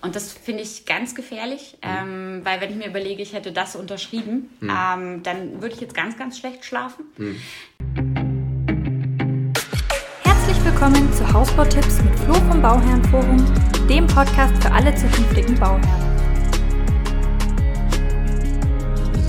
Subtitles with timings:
[0.00, 1.88] Und das finde ich ganz gefährlich, mhm.
[1.90, 4.70] ähm, weil wenn ich mir überlege, ich hätte das unterschrieben, mhm.
[4.70, 7.06] ähm, dann würde ich jetzt ganz, ganz schlecht schlafen.
[7.16, 7.36] Mhm.
[10.22, 13.44] Herzlich willkommen zu Hausbautipps mit Flo vom Bauherrenforum,
[13.88, 15.82] dem Podcast für alle zukünftigen Bauherren.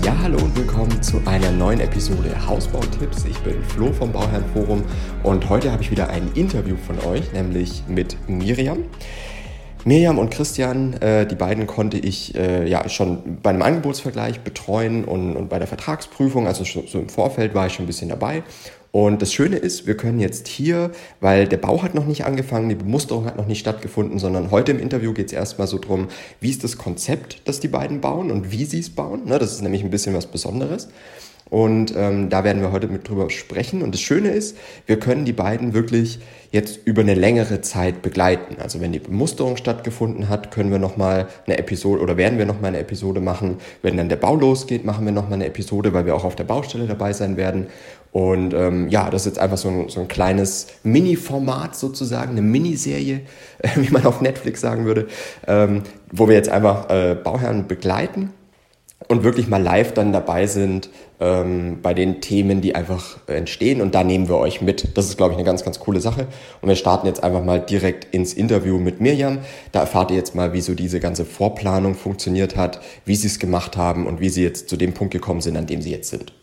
[0.04, 3.25] Ja, hallo und willkommen zu einer neuen Episode Hausbautipps.
[3.25, 4.83] Ich bin Flo vom Bauherrenforum
[5.23, 8.83] und heute habe ich wieder ein Interview von euch, nämlich mit Miriam.
[9.86, 15.05] Miriam und Christian, äh, die beiden konnte ich äh, ja schon bei einem Angebotsvergleich betreuen
[15.05, 18.09] und, und bei der Vertragsprüfung, also schon, so im Vorfeld war ich schon ein bisschen
[18.09, 18.44] dabei.
[18.91, 20.91] Und das Schöne ist, wir können jetzt hier,
[21.22, 24.72] weil der Bau hat noch nicht angefangen, die Bemusterung hat noch nicht stattgefunden, sondern heute
[24.72, 26.08] im Interview geht es erstmal so drum,
[26.41, 29.25] wie ist das Konzept, das die beiden bauen und wie sie es bauen.
[29.25, 30.89] Ne, das ist nämlich ein bisschen was Besonderes.
[31.49, 33.81] Und ähm, da werden wir heute mit drüber sprechen.
[33.81, 36.20] Und das Schöne ist, wir können die beiden wirklich
[36.52, 38.58] jetzt über eine längere Zeit begleiten.
[38.59, 42.70] Also wenn die Bemusterung stattgefunden hat, können wir nochmal eine Episode oder werden wir nochmal
[42.70, 43.58] eine Episode machen.
[43.81, 46.44] Wenn dann der Bau losgeht, machen wir nochmal eine Episode, weil wir auch auf der
[46.44, 47.67] Baustelle dabei sein werden.
[48.11, 52.42] Und ähm, ja, das ist jetzt einfach so ein, so ein kleines Mini-Format sozusagen, eine
[52.42, 53.22] Miniserie,
[53.59, 55.08] äh, wie man auf Netflix sagen würde,
[55.47, 58.33] ähm, wo wir jetzt einfach äh, Bauherren begleiten
[59.08, 63.81] und wirklich mal live dann dabei sind ähm, bei den Themen, die einfach entstehen.
[63.81, 64.97] Und da nehmen wir euch mit.
[64.97, 66.28] Das ist, glaube ich, eine ganz, ganz coole Sache.
[66.61, 69.39] Und wir starten jetzt einfach mal direkt ins Interview mit Mirjam.
[69.72, 73.39] Da erfahrt ihr jetzt mal, wie so diese ganze Vorplanung funktioniert hat, wie sie es
[73.39, 76.09] gemacht haben und wie sie jetzt zu dem Punkt gekommen sind, an dem sie jetzt
[76.09, 76.33] sind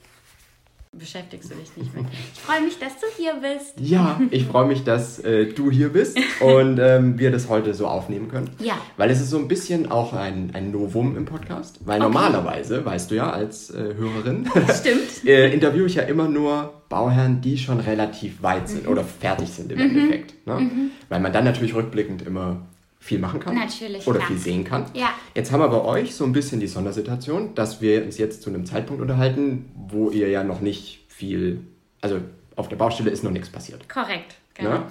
[0.98, 2.06] beschäftigst du dich nicht mit.
[2.34, 3.74] Ich freue mich, dass du hier bist.
[3.80, 7.86] Ja, ich freue mich, dass äh, du hier bist und ähm, wir das heute so
[7.86, 8.50] aufnehmen können.
[8.58, 8.78] Ja.
[8.96, 11.80] Weil es ist so ein bisschen auch ein, ein Novum im Podcast.
[11.84, 12.12] Weil okay.
[12.12, 15.24] normalerweise, weißt du ja, als äh, Hörerin, Stimmt.
[15.26, 18.92] äh, interviewe ich ja immer nur Bauherren, die schon relativ weit sind mhm.
[18.92, 19.84] oder fertig sind im mhm.
[19.84, 20.46] Endeffekt.
[20.46, 20.60] Ne?
[20.60, 20.90] Mhm.
[21.08, 22.66] Weil man dann natürlich rückblickend immer
[23.06, 23.54] viel machen kann.
[23.54, 24.06] Natürlich.
[24.06, 24.28] Oder klar.
[24.28, 24.86] viel sehen kann.
[24.94, 25.10] Ja.
[25.34, 28.50] Jetzt haben wir bei euch so ein bisschen die Sondersituation, dass wir uns jetzt zu
[28.50, 31.60] einem Zeitpunkt unterhalten, wo ihr ja noch nicht viel,
[32.00, 32.20] also
[32.56, 33.88] auf der Baustelle ist noch nichts passiert.
[33.88, 34.70] Korrekt, genau.
[34.70, 34.82] Ne?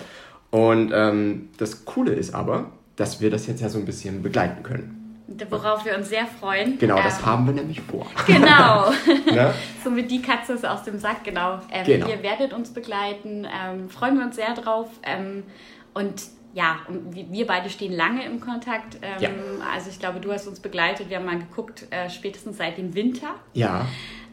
[0.51, 4.63] Und ähm, das Coole ist aber, dass wir das jetzt ja so ein bisschen begleiten
[4.63, 5.01] können.
[5.49, 6.77] Worauf wir uns sehr freuen.
[6.77, 8.05] Genau, das ähm, haben wir nämlich vor.
[8.27, 8.91] Genau.
[9.33, 9.53] ne?
[9.83, 11.59] Somit die Katze ist aus dem Sack, genau.
[11.71, 12.07] Ähm, genau.
[12.07, 14.87] Ihr werdet uns begleiten, ähm, freuen wir uns sehr drauf.
[15.03, 15.43] Ähm,
[15.95, 16.21] und
[16.55, 18.97] ja, und wir beide stehen lange im Kontakt.
[19.01, 19.29] Ähm, ja.
[19.73, 21.09] Also ich glaube, du hast uns begleitet.
[21.09, 23.35] Wir haben mal geguckt, äh, spätestens seit dem Winter.
[23.51, 23.85] Ja.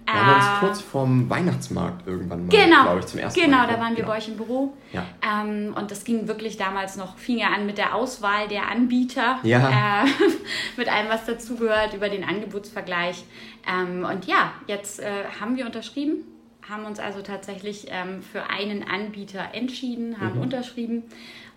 [0.06, 3.56] Wir haben uns äh, kurz vorm Weihnachtsmarkt irgendwann mal, genau, glaube ich, zum ersten genau,
[3.56, 3.66] Mal.
[3.66, 4.72] Genau, da waren wir bei euch im Büro.
[4.92, 5.04] Ja.
[5.20, 9.38] Ähm, und das ging wirklich damals noch, fing ja an mit der Auswahl der Anbieter.
[9.42, 10.04] Ja.
[10.04, 10.06] Äh,
[10.76, 13.24] mit allem, was dazugehört, über den Angebotsvergleich.
[13.68, 16.24] Ähm, und ja, jetzt äh, haben wir unterschrieben,
[16.68, 20.42] haben uns also tatsächlich ähm, für einen Anbieter entschieden, haben mhm.
[20.42, 21.02] unterschrieben.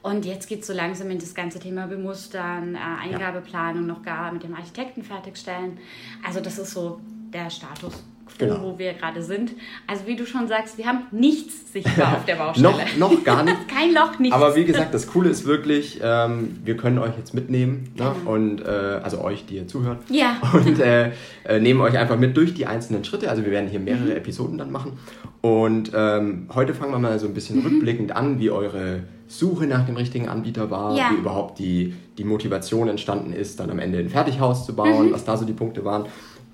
[0.06, 1.88] Und jetzt geht es so langsam in das ganze Thema.
[1.88, 5.80] Bemustern, äh, Eingabeplanung noch gar mit dem Architekten fertigstellen.
[6.24, 7.00] Also das ist so
[7.34, 8.04] der Status
[8.38, 8.62] genau.
[8.62, 9.52] wo wir gerade sind.
[9.88, 12.70] Also wie du schon sagst, wir haben nichts sichtbar auf der Baustelle.
[12.98, 13.68] noch, noch gar nicht.
[13.68, 14.36] Kein Loch, nichts.
[14.36, 18.14] Aber wie gesagt, das Coole ist wirklich, ähm, wir können euch jetzt mitnehmen ne?
[18.20, 18.32] Genau.
[18.32, 20.00] und äh, also euch, die ihr zuhört.
[20.10, 20.38] Ja.
[20.54, 21.12] Und äh,
[21.44, 23.30] äh, nehmen euch einfach mit durch die einzelnen Schritte.
[23.30, 24.18] Also wir werden hier mehrere mhm.
[24.18, 24.94] Episoden dann machen.
[25.42, 27.66] Und ähm, heute fangen wir mal so ein bisschen mhm.
[27.66, 31.10] rückblickend an, wie eure Suche nach dem richtigen Anbieter war, ja.
[31.12, 35.14] wie überhaupt die, die Motivation entstanden ist, dann am Ende ein Fertighaus zu bauen, mhm.
[35.14, 36.06] was da so die Punkte waren.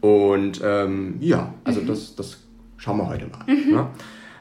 [0.01, 1.87] Und ähm, ja, also mhm.
[1.87, 2.37] das, das
[2.77, 3.43] schauen wir heute mal.
[3.45, 3.71] Mhm.
[3.71, 3.87] Ne?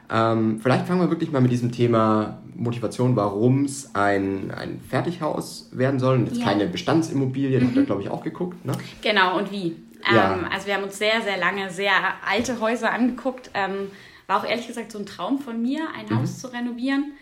[0.09, 5.69] Ähm, vielleicht fangen wir wirklich mal mit diesem Thema Motivation, warum es ein, ein Fertighaus
[5.71, 6.45] werden soll und jetzt ja.
[6.45, 7.67] keine Bestandsimmobilie, mhm.
[7.67, 8.65] habt ihr, glaube ich, auch geguckt.
[8.65, 8.73] Ne?
[9.01, 9.77] Genau, und wie?
[10.11, 10.33] Ja.
[10.33, 11.93] Ähm, also wir haben uns sehr, sehr lange sehr
[12.27, 13.51] alte Häuser angeguckt.
[13.53, 13.87] Ähm,
[14.27, 16.21] war auch ehrlich gesagt so ein Traum von mir, ein mhm.
[16.21, 17.13] Haus zu renovieren.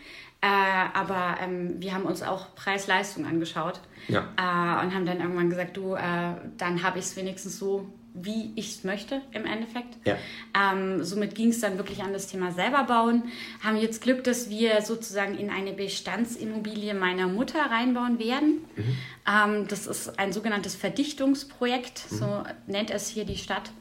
[0.42, 4.22] Äh, aber ähm, wir haben uns auch Preis-Leistung angeschaut ja.
[4.38, 8.52] äh, und haben dann irgendwann gesagt, du, äh, dann habe ich es wenigstens so wie
[8.56, 9.98] ich es möchte im Endeffekt.
[10.06, 10.18] Ja.
[10.56, 13.24] Ähm, somit ging es dann wirklich an das Thema selber bauen.
[13.64, 18.66] Haben jetzt Glück, dass wir sozusagen in eine Bestandsimmobilie meiner Mutter reinbauen werden.
[18.76, 18.98] Mhm.
[19.28, 22.16] Ähm, das ist ein sogenanntes Verdichtungsprojekt, mhm.
[22.16, 23.72] so nennt es hier die Stadt.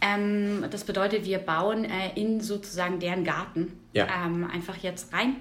[0.00, 4.06] Ähm, das bedeutet, wir bauen äh, in sozusagen deren Garten ja.
[4.24, 5.36] Ähm, einfach jetzt rein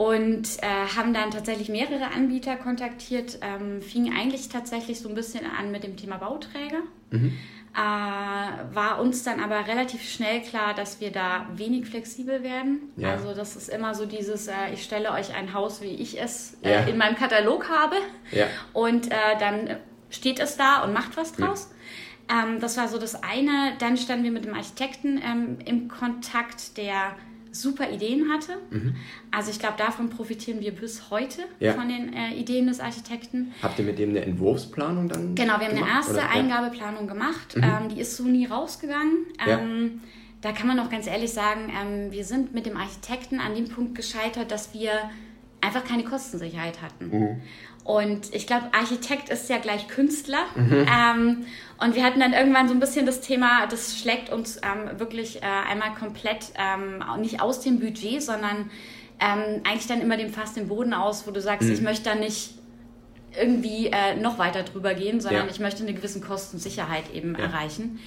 [0.00, 3.38] und äh, haben dann tatsächlich mehrere Anbieter kontaktiert.
[3.42, 6.78] Ähm, fing eigentlich tatsächlich so ein bisschen an mit dem Thema Bauträger.
[7.10, 7.36] Mhm.
[7.74, 12.90] Äh, war uns dann aber relativ schnell klar, dass wir da wenig flexibel werden.
[12.96, 13.10] Ja.
[13.10, 16.56] Also das ist immer so dieses, äh, ich stelle euch ein Haus, wie ich es
[16.62, 16.80] äh, ja.
[16.84, 17.96] in meinem Katalog habe.
[18.32, 18.46] Ja.
[18.72, 19.76] Und äh, dann
[20.08, 21.70] steht es da und macht was draus.
[22.30, 23.74] Ähm, das war so das eine.
[23.80, 27.16] Dann standen wir mit dem Architekten ähm, im Kontakt, der
[27.52, 28.52] super Ideen hatte.
[28.70, 28.94] Mhm.
[29.30, 31.72] Also ich glaube, davon profitieren wir bis heute Ja.
[31.74, 33.52] von den äh, Ideen des Architekten.
[33.62, 35.34] Habt ihr mit dem eine Entwurfsplanung dann?
[35.34, 36.22] Genau, wir haben eine erste oder?
[36.22, 36.30] Ja.
[36.30, 37.56] Eingabeplanung gemacht.
[37.56, 39.26] Ähm, die ist so nie rausgegangen.
[39.46, 39.58] Ja.
[39.58, 40.00] Ähm,
[40.40, 43.68] da kann man auch ganz ehrlich sagen, ähm, wir sind mit dem Architekten an dem
[43.68, 44.92] Punkt gescheitert, dass wir
[45.60, 47.08] einfach keine Kostensicherheit hatten.
[47.10, 47.42] Mhm.
[47.84, 50.44] Und ich glaube, Architekt ist ja gleich Künstler.
[50.54, 50.86] Mhm.
[50.86, 51.46] Ähm,
[51.78, 55.42] und wir hatten dann irgendwann so ein bisschen das Thema, das schlägt uns ähm, wirklich
[55.42, 58.70] äh, einmal komplett ähm, nicht aus dem Budget, sondern
[59.18, 61.74] ähm, eigentlich dann immer dem Fass den Boden aus, wo du sagst, Mhm.
[61.74, 62.54] ich möchte da nicht
[63.40, 65.50] irgendwie äh, noch weiter drüber gehen, sondern Ja.
[65.50, 67.44] ich möchte eine gewisse Kostensicherheit eben Ja.
[67.46, 68.00] erreichen.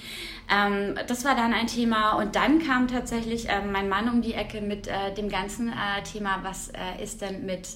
[0.54, 4.34] Ähm, das war dann ein Thema und dann kam tatsächlich ähm, mein Mann um die
[4.34, 7.68] Ecke mit äh, dem ganzen äh, Thema, was äh, ist denn mit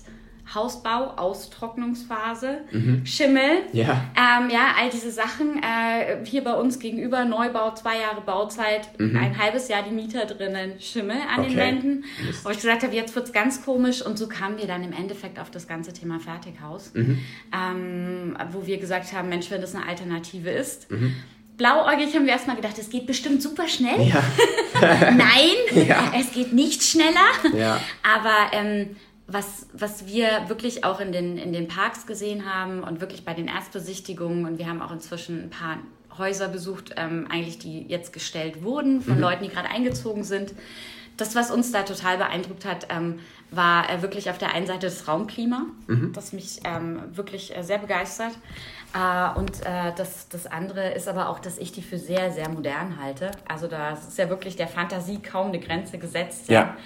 [0.54, 2.60] Hausbau, Austrocknungsphase,
[3.04, 4.04] Schimmel, Ja.
[4.16, 5.62] ähm, ja, all diese Sachen.
[5.62, 10.80] Äh, hier bei uns gegenüber Neubau, zwei Jahre Bauzeit, ein halbes Jahr die Mieter drinnen,
[10.80, 11.56] Schimmel an den Okay.
[11.56, 12.04] Wänden.
[12.26, 12.44] Mist.
[12.44, 15.38] Wo ich gesagt habe, jetzt wird's ganz komisch und so kamen wir dann im Endeffekt
[15.38, 16.92] auf das ganze Thema Fertighaus,
[17.52, 20.86] ähm, wo wir gesagt haben, Mensch, wenn das eine Alternative ist.
[21.56, 24.00] Blauäugig haben wir erstmal gedacht, es geht bestimmt super schnell.
[24.06, 24.22] Ja.
[25.10, 25.56] Nein,
[25.88, 26.12] Ja.
[26.16, 27.26] es geht nicht schneller.
[27.56, 27.80] Ja.
[28.02, 28.96] Aber ähm,
[29.28, 33.34] was, was wir wirklich auch in den, in den Parks gesehen haben und wirklich bei
[33.34, 35.78] den Erstbesichtigungen und wir haben auch inzwischen ein paar
[36.16, 40.54] Häuser besucht, ähm, eigentlich die jetzt gestellt wurden von Leuten, die gerade eingezogen sind.
[41.16, 43.18] Das, was uns da total beeindruckt hat, ähm,
[43.50, 45.66] war äh, wirklich auf der einen Seite das Raumklima,
[46.12, 48.32] das mich ähm, wirklich äh, sehr begeistert.
[48.94, 52.48] Äh, und äh, das, das andere ist aber auch, dass ich die für sehr, sehr
[52.48, 53.32] modern halte.
[53.46, 56.48] Also da ist ja wirklich der Fantasie kaum eine Grenze gesetzt.
[56.48, 56.76] Ja.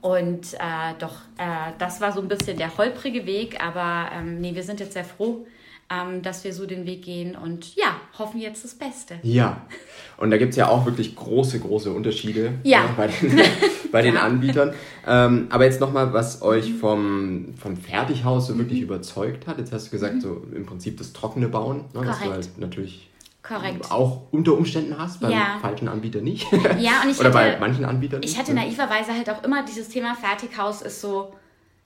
[0.00, 4.54] Und äh, doch, äh, das war so ein bisschen der holprige Weg, aber ähm, nee,
[4.54, 5.46] wir sind jetzt sehr froh,
[5.90, 9.16] ähm, dass wir so den Weg gehen und ja, hoffen jetzt das Beste.
[9.22, 9.62] Ja,
[10.18, 12.84] und da gibt es ja auch wirklich große, große Unterschiede Ja.
[12.84, 13.40] äh, bei den,
[13.92, 14.20] bei den Ja.
[14.22, 14.72] Anbietern.
[15.06, 18.58] Ähm, aber jetzt nochmal, was euch vom, vom Fertighaus so Mhm.
[18.58, 19.58] wirklich überzeugt hat.
[19.58, 22.32] Jetzt hast du gesagt, so im Prinzip das trockene Bauen, ne, was du Korrekt.
[22.32, 23.08] halt natürlich
[23.48, 23.90] Korrekt.
[23.90, 25.58] auch unter Umständen hast, beim Ja.
[25.60, 26.46] falschen Anbieter nicht.
[26.78, 28.32] Ja, und ich Oder bei hatte- manchen Anbietern nicht.
[28.32, 28.60] Ich hatte ne?
[28.60, 31.32] naiverweise halt auch immer dieses Thema Fertighaus ist so,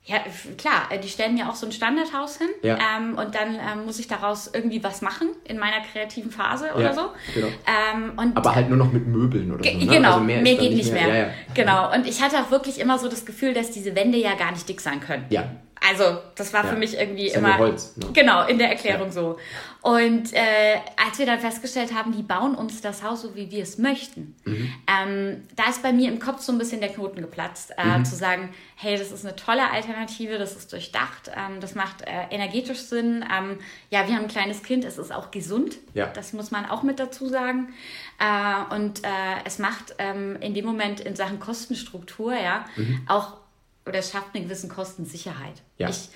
[0.04, 0.16] ja,
[0.58, 2.76] klar, äh, die stellen mir auch so ein Standardhaus hin Ja.
[2.96, 6.74] ähm, und dann ähm, muss ich daraus irgendwie was machen in meiner kreativen Phase Ja,
[6.74, 7.02] oder so.
[7.34, 7.46] genau.
[7.46, 9.70] Ähm, und Aber halt nur noch mit Möbeln oder so.
[9.78, 9.86] Ne?
[9.86, 11.06] Genau, Also mehr, dann geht nicht mehr.
[11.08, 11.26] Ja, ja.
[11.54, 14.50] Genau, und ich hatte auch wirklich immer so das Gefühl, dass diese Wände ja gar
[14.50, 15.24] nicht dick sein können.
[15.30, 15.44] ja.
[15.88, 16.70] Also, das war Ja.
[16.70, 17.58] für mich irgendwie immer.
[17.58, 18.06] Holz, ne?
[18.12, 19.12] Genau, in der Erklärung Ja.
[19.12, 19.38] so.
[19.80, 23.64] Und äh, als wir dann festgestellt haben, die bauen uns das Haus so, wie wir
[23.64, 24.72] es möchten, Mhm.
[24.86, 28.04] ähm, da ist bei mir im Kopf so ein bisschen der Knoten geplatzt, äh, Mhm.
[28.04, 32.26] zu sagen, hey, das ist eine tolle Alternative, das ist durchdacht, ähm, das macht äh,
[32.30, 33.24] energetisch Sinn.
[33.36, 33.58] Ähm,
[33.90, 36.06] ja, wir haben ein kleines Kind, es ist auch gesund, Ja.
[36.06, 37.74] das muss man auch mit dazu sagen.
[38.20, 39.08] Äh, und äh,
[39.44, 42.66] es macht ähm, in dem Moment in Sachen Kostenstruktur ja
[43.08, 43.41] auch,
[43.86, 45.54] oder es schafft eine gewisse Kostensicherheit.
[45.78, 45.88] Ja.
[45.88, 46.08] Ich,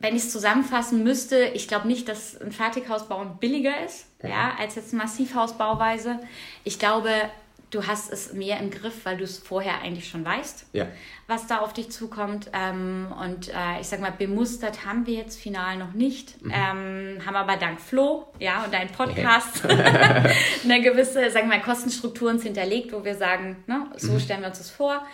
[0.00, 4.52] wenn ich es zusammenfassen müsste, ich glaube nicht, dass ein Fertighaus bauen billiger ist, ja,
[4.58, 6.20] als jetzt eine Massivhausbauweise.
[6.64, 7.10] Ich glaube,
[7.70, 10.86] du hast es mehr im Griff, weil du es vorher eigentlich schon weißt, Ja.
[11.26, 12.48] was da auf dich zukommt.
[12.54, 16.50] Ähm, und äh, ich sag mal, bemustert haben wir jetzt final noch nicht, Mhm.
[16.54, 19.64] ähm, haben aber dank Flo, ja, und deinem Podcast
[20.64, 24.20] eine gewisse, sagen wir mal, Kostenstrukturen hinterlegt, wo wir sagen, ne, so Mhm.
[24.20, 25.04] stellen wir uns das vor.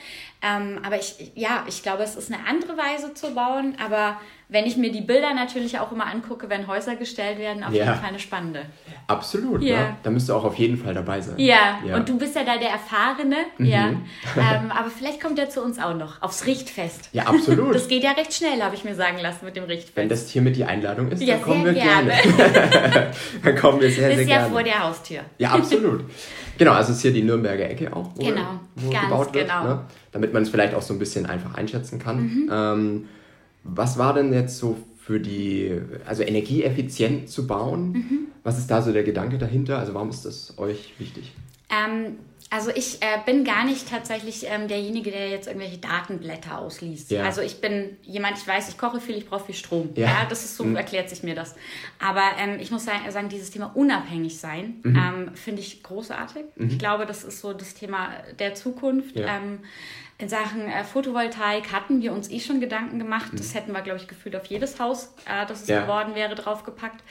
[0.47, 4.21] Ähm, aber ich, ja, ich glaube, es ist eine andere Weise zu bauen, aber
[4.51, 7.85] wenn ich mir die Bilder natürlich auch immer angucke, wenn Häuser gestellt werden, auf Ja.
[7.85, 8.67] jeden Fall eine spannende.
[9.07, 9.77] Absolut, Ja.
[9.79, 9.97] ne?
[10.03, 11.37] Da müsst ihr auch auf jeden Fall dabei sein.
[11.39, 11.97] Ja, Ja.
[11.97, 13.89] und du bist ja da der Erfahrene, ja.
[14.37, 17.09] Ähm, aber vielleicht kommt er zu uns auch noch, aufs Richtfest.
[17.13, 17.75] Ja, absolut.
[17.75, 19.97] Das geht ja recht schnell, habe ich mir sagen lassen mit dem Richtfest.
[19.97, 22.13] Wenn das hiermit die Einladung ist, Ja, dann kommen wir gerne.
[23.43, 24.53] dann kommen wir sehr, Bist sehr ja gerne.
[24.53, 25.21] vor der Haustür.
[25.39, 26.05] Ja, absolut.
[26.59, 29.49] Genau, also es ist hier die Nürnberger Ecke auch, wo, Genau, wo ganz gebaut wird,
[29.49, 29.65] genau.
[29.65, 29.81] ne?
[30.13, 32.23] damit man es vielleicht auch so ein bisschen einfach einschätzen kann.
[32.23, 32.51] Mhm.
[32.53, 33.05] Ähm,
[33.65, 35.73] was war denn jetzt so für die,
[36.07, 37.93] also energieeffizient zu bauen?
[37.93, 38.19] Mhm.
[38.43, 39.79] Was ist da so der Gedanke dahinter?
[39.79, 41.33] Also warum ist das euch wichtig?
[41.71, 42.17] Ähm,
[42.55, 47.11] also ich äh, bin gar nicht tatsächlich ähm, derjenige, der jetzt irgendwelche Datenblätter ausliest.
[47.11, 47.25] Ja.
[47.25, 49.91] Also ich bin jemand, ich weiß, ich koche viel, ich brauche viel Strom.
[49.97, 50.07] Ja.
[50.07, 50.77] Ja, das ist so, Mhm.
[50.77, 51.57] erklärt sich mir das.
[51.99, 54.97] Aber ähm, ich muss sagen, dieses Thema unabhängig sein, Mhm.
[54.97, 56.45] ähm, finde ich großartig.
[56.57, 59.17] Ich glaube, das ist so das Thema der Zukunft.
[59.17, 59.37] Ja.
[59.39, 59.59] Ähm,
[60.19, 63.33] in Sachen äh, Photovoltaik hatten wir uns eh schon Gedanken gemacht.
[63.33, 63.37] Mhm.
[63.39, 67.03] Das hätten wir, glaube ich, gefühlt auf jedes Haus, äh, das es geworden wäre, draufgepackt.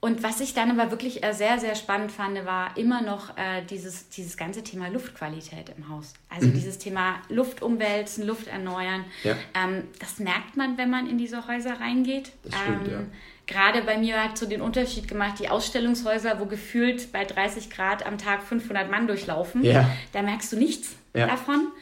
[0.00, 3.62] Und was ich dann aber wirklich äh, sehr, sehr spannend fand, war immer noch äh,
[3.68, 6.14] dieses, dieses ganze Thema Luftqualität im Haus.
[6.30, 9.04] Also dieses Thema Luft umwälzen, Luft erneuern.
[9.24, 9.36] Ja.
[9.54, 12.32] Ähm, das merkt man, wenn man in diese Häuser reingeht.
[12.44, 13.00] Das stimmt, ähm, ja.
[13.46, 18.06] Gerade bei mir hat so den Unterschied gemacht, die Ausstellungshäuser, wo gefühlt bei 30 Grad
[18.06, 19.90] am Tag 500 Mann durchlaufen, Ja.
[20.12, 20.96] da merkst du nichts.
[21.12, 21.72] davon.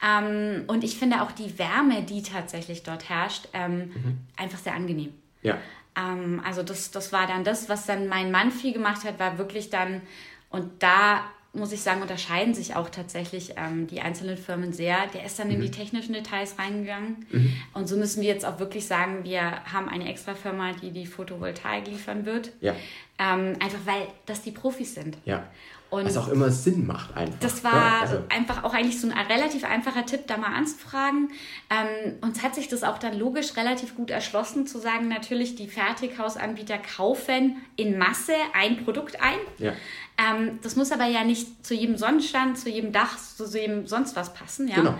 [0.00, 4.18] Ähm, und ich finde auch die Wärme, die tatsächlich dort herrscht, ähm, mhm.
[4.36, 5.12] einfach sehr angenehm.
[5.42, 5.58] Ja.
[5.96, 9.38] Ähm, also das, das war dann das, was dann mein Mann viel gemacht hat, war
[9.38, 10.02] wirklich dann,
[10.50, 11.24] und da
[11.56, 15.06] muss ich sagen, unterscheiden sich auch tatsächlich ähm, die einzelnen Firmen sehr.
[15.14, 15.54] Der ist dann mhm.
[15.54, 15.72] in die mhm.
[15.72, 17.26] technischen Details reingegangen.
[17.30, 17.56] Mhm.
[17.72, 21.06] Und so müssen wir jetzt auch wirklich sagen, wir haben eine extra Firma, die die
[21.06, 22.52] Photovoltaik liefern wird.
[22.60, 22.74] Ja.
[23.18, 25.16] Ähm, einfach weil das die Profis sind.
[25.24, 25.46] Ja.
[25.88, 27.38] Und Was auch immer Sinn macht einfach.
[27.38, 28.18] Das war ja, also.
[28.28, 31.30] einfach auch eigentlich so ein relativ einfacher Tipp, da mal anzufragen.
[31.70, 35.68] Ähm, uns hat sich das auch dann logisch relativ gut erschlossen, zu sagen, natürlich die
[35.68, 39.38] Fertighausanbieter kaufen in Masse ein Produkt ein.
[39.58, 39.74] Ja.
[40.18, 44.16] Ähm, das muss aber ja nicht zu jedem Sonnenstand, zu jedem Dach, zu jedem sonst
[44.16, 44.66] was passen.
[44.66, 44.76] Ja?
[44.76, 44.94] Genau.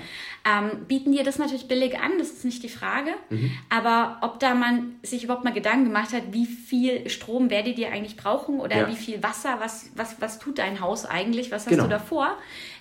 [0.44, 3.14] Ähm, bieten dir das natürlich billig an, das ist nicht die Frage.
[3.30, 3.50] Mhm.
[3.70, 7.90] Aber ob da man sich überhaupt mal Gedanken gemacht hat, wie viel Strom werdet ihr
[7.90, 8.88] eigentlich brauchen oder ja.
[8.88, 11.84] wie viel Wasser, was, was, was tut dein Haus eigentlich, was hast genau.
[11.84, 12.36] du davor?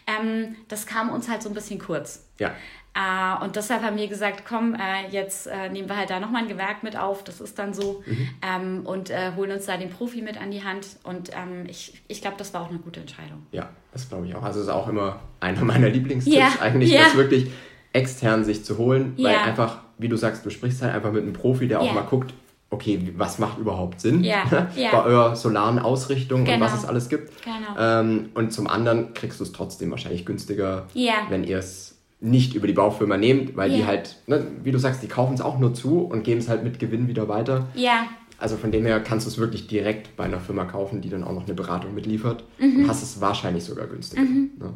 [0.06, 2.28] Ähm, das kam uns halt so ein bisschen kurz.
[2.38, 2.54] Ja.
[2.96, 6.44] Äh, und deshalb haben wir gesagt, komm, äh, jetzt äh, nehmen wir halt da nochmal
[6.44, 8.30] ein Gewerk mit auf, das ist dann so, mhm.
[8.42, 10.88] ähm, und äh, holen uns da den Profi mit an die Hand.
[11.04, 13.46] Und ähm, ich, ich glaube, das war auch eine gute Entscheidung.
[13.52, 14.44] Ja, das glaube ich auch.
[14.44, 16.52] Also es ist auch immer einer meiner Lieblingstipps ja.
[16.62, 17.04] eigentlich, ja.
[17.04, 17.52] das wirklich
[17.92, 19.30] extern sich zu holen, ja.
[19.30, 22.02] weil einfach, wie du sagst, du sprichst halt einfach mit einem Profi, der auch mal
[22.02, 22.34] guckt,
[22.70, 24.44] okay, was macht überhaupt Sinn ja,
[24.76, 24.92] ja.
[24.92, 26.58] bei eurer solaren Ausrichtung genau.
[26.58, 27.32] und was es alles gibt.
[27.44, 27.78] Genau.
[27.78, 31.14] Ähm, und zum anderen kriegst du es trotzdem wahrscheinlich günstiger, ja.
[31.30, 33.78] wenn ihr es nicht über die Baufirma nehmt, weil yeah.
[33.78, 36.50] die halt, ne, wie du sagst, die kaufen es auch nur zu und geben es
[36.50, 37.68] halt mit Gewinn wieder weiter.
[37.76, 38.08] Ja.
[38.38, 41.24] Also von dem her kannst du es wirklich direkt bei einer Firma kaufen, die dann
[41.24, 42.82] auch noch eine Beratung mitliefert mhm.
[42.82, 44.24] und hast es wahrscheinlich sogar günstiger.
[44.24, 44.52] Mhm.
[44.60, 44.74] Ne?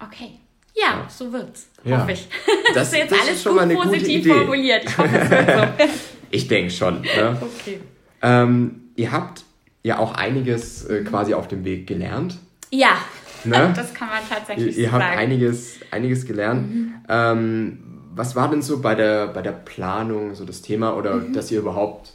[0.00, 0.32] Okay.
[0.74, 1.68] Ja, ja, so wird's.
[1.84, 2.02] Ja.
[2.02, 2.28] Hoffe ich.
[2.66, 4.34] Das, das ist jetzt das alles ist schon gut mal eine positiv gute Idee.
[4.34, 4.84] formuliert.
[4.84, 5.84] Ich hoffe, es wird so.
[6.30, 7.00] ich denke schon.
[7.00, 7.38] Ne?
[7.40, 7.80] Okay.
[8.22, 9.44] Ähm, ihr habt
[9.82, 12.38] ja auch einiges äh, quasi auf dem Weg gelernt.
[12.70, 12.98] Ja.
[13.44, 13.72] Ne?
[13.74, 15.02] Das kann man tatsächlich ihr, ihr sagen.
[15.02, 16.74] Ihr habt einiges, einiges gelernt.
[16.74, 16.94] Mhm.
[17.08, 17.78] Ähm,
[18.14, 21.32] was war denn so bei der, bei der Planung so das Thema oder mhm.
[21.32, 22.12] dass ihr überhaupt,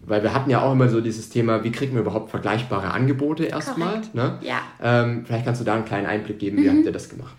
[0.00, 3.44] weil wir hatten ja auch immer so dieses Thema, wie kriegen wir überhaupt vergleichbare Angebote
[3.44, 4.02] erstmal?
[4.12, 4.38] Ne?
[4.42, 4.62] Ja.
[4.82, 6.78] Ähm, vielleicht kannst du da einen kleinen Einblick geben, wie mhm.
[6.78, 7.34] habt ihr das gemacht?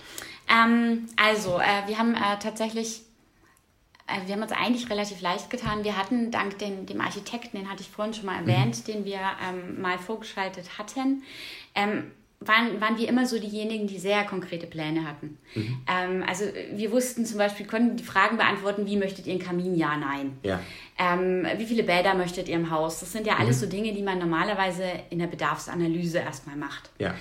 [0.49, 3.03] Ähm, also, äh, wir haben äh, tatsächlich
[4.09, 5.83] äh, wir haben uns eigentlich relativ leicht getan.
[5.83, 8.49] Wir hatten dank den, dem Architekten, den hatte ich vorhin schon mal mhm.
[8.49, 8.91] erwähnt, mhm.
[8.91, 11.23] den wir ähm, mal vorgeschaltet hatten,
[11.75, 15.37] ähm, waren, waren wir immer so diejenigen, die sehr konkrete Pläne hatten.
[15.55, 15.77] Mhm.
[15.87, 19.75] Ähm, also wir wussten zum Beispiel, konnten die Fragen beantworten, wie möchtet ihr einen Kamin?
[19.75, 20.37] Ja, nein.
[20.43, 20.59] Ja.
[20.97, 23.01] Ähm, wie viele Bäder möchtet ihr im Haus?
[23.01, 23.61] Das sind ja alles mhm.
[23.61, 26.89] so Dinge, die man normalerweise in der Bedarfsanalyse erstmal macht.
[26.97, 27.13] Ja.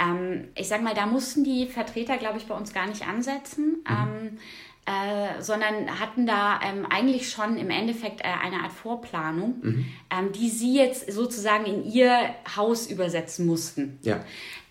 [0.00, 3.84] Ähm, ich sag mal, da mussten die Vertreter, glaube ich, bei uns gar nicht ansetzen.
[3.88, 3.96] Mhm.
[3.96, 4.38] Ähm,
[4.86, 9.86] äh, sondern hatten da ähm, eigentlich schon im Endeffekt äh, eine Art Vorplanung, mhm.
[10.10, 13.98] ähm, die sie jetzt sozusagen in ihr Haus übersetzen mussten.
[14.02, 14.22] Ja.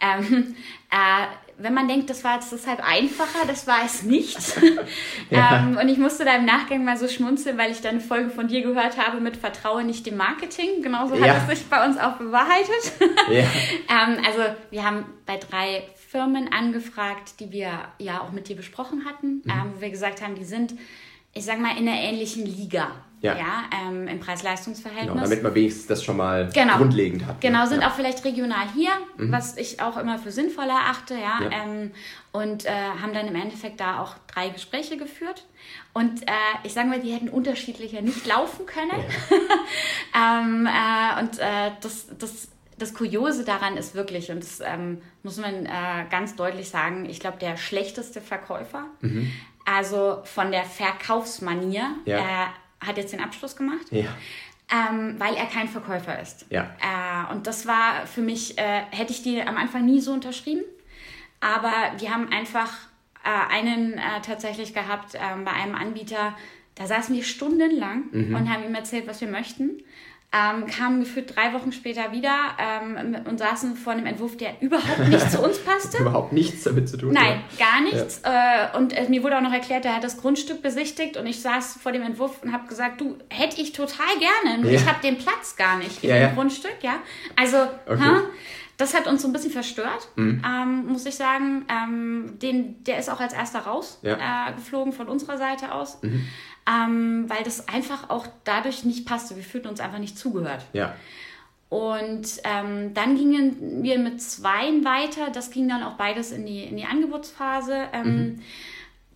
[0.03, 0.55] Ähm,
[0.91, 4.37] äh, wenn man denkt, das war jetzt deshalb einfacher, das war es nicht.
[5.29, 5.59] ja.
[5.59, 8.29] ähm, und ich musste da im Nachgang mal so schmunzeln, weil ich dann eine Folge
[8.29, 10.81] von dir gehört habe mit Vertraue nicht dem Marketing.
[10.81, 11.27] Genauso ja.
[11.27, 12.93] hat es sich bei uns auch bewahrheitet.
[13.29, 13.39] ja.
[13.89, 14.41] ähm, also
[14.71, 19.51] wir haben bei drei Firmen angefragt, die wir ja auch mit dir besprochen hatten, mhm.
[19.51, 20.73] ähm, wo wir gesagt haben, die sind,
[21.33, 22.91] ich sag mal, in einer ähnlichen Liga.
[23.23, 25.13] Ja, ja ähm, im Preis-Leistungs-Verhältnis.
[25.13, 26.77] Genau, damit man wenigstens das schon mal genau.
[26.77, 27.39] grundlegend hat.
[27.39, 27.67] Genau, ne?
[27.67, 27.87] sind ja.
[27.87, 29.31] auch vielleicht regional hier, mhm.
[29.31, 31.39] was ich auch immer für sinnvoll erachte, ja.
[31.41, 31.49] ja.
[31.49, 31.91] Ähm,
[32.33, 32.69] und äh,
[33.01, 35.45] haben dann im Endeffekt da auch drei Gespräche geführt.
[35.93, 38.91] Und äh, ich sage mal, die hätten unterschiedlicher nicht laufen können.
[40.15, 45.37] Ähm, äh, und äh, das, das das Kuriose daran ist wirklich, und das ähm, muss
[45.37, 49.31] man äh, ganz deutlich sagen, ich glaube, der schlechteste Verkäufer, mhm.
[49.65, 52.17] also von der Verkaufsmanier, ja.
[52.17, 52.47] äh,
[52.85, 53.85] hat jetzt den Abschluss gemacht.
[53.91, 54.05] Ja.
[54.71, 56.45] Ähm, weil er kein Verkäufer ist.
[56.49, 56.75] Ja.
[56.81, 60.63] Äh, und das war für mich, äh, hätte ich die am Anfang nie so unterschrieben.
[61.41, 62.71] Aber wir haben einfach
[63.23, 66.35] äh, einen äh, tatsächlich gehabt ähm, bei einem Anbieter,
[66.75, 68.35] da saßen wir stundenlang mhm.
[68.35, 69.83] und haben ihm erzählt, was wir möchten
[70.33, 75.07] ähm, kamen gefühlt drei Wochen später wieder ähm, und saßen vor einem Entwurf, der überhaupt
[75.07, 75.99] nicht zu uns passte.
[75.99, 77.13] überhaupt nichts damit zu tun.
[77.13, 77.65] Nein, ja.
[77.67, 78.21] gar nichts.
[78.25, 78.71] Ja.
[78.73, 81.39] Äh, und äh, mir wurde auch noch erklärt, er hat das Grundstück besichtigt und ich
[81.41, 84.79] saß vor dem Entwurf und habe gesagt, du, hätte ich total gerne, nur ja.
[84.79, 86.77] ich habe den Platz gar nicht in dem Grundstück.
[86.81, 86.95] Ja,
[87.35, 88.01] Also, okay.
[88.01, 88.21] ha,
[88.77, 90.41] das hat uns so ein bisschen verstört, mhm.
[90.43, 91.65] ähm, muss ich sagen.
[91.69, 94.15] Ähm, den, der ist auch als erster raus äh,
[94.55, 96.01] geflogen von unserer Seite aus.
[96.01, 96.25] Mhm
[96.67, 99.35] ähm, weil das einfach auch dadurch nicht passte.
[99.35, 100.65] Wir fühlten uns einfach nicht zugehört.
[100.73, 100.95] Ja.
[101.69, 105.31] Und ähm, dann gingen wir mit zweien weiter.
[105.31, 108.41] Das ging dann auch beides in die, in die Angebotsphase, ähm, mhm.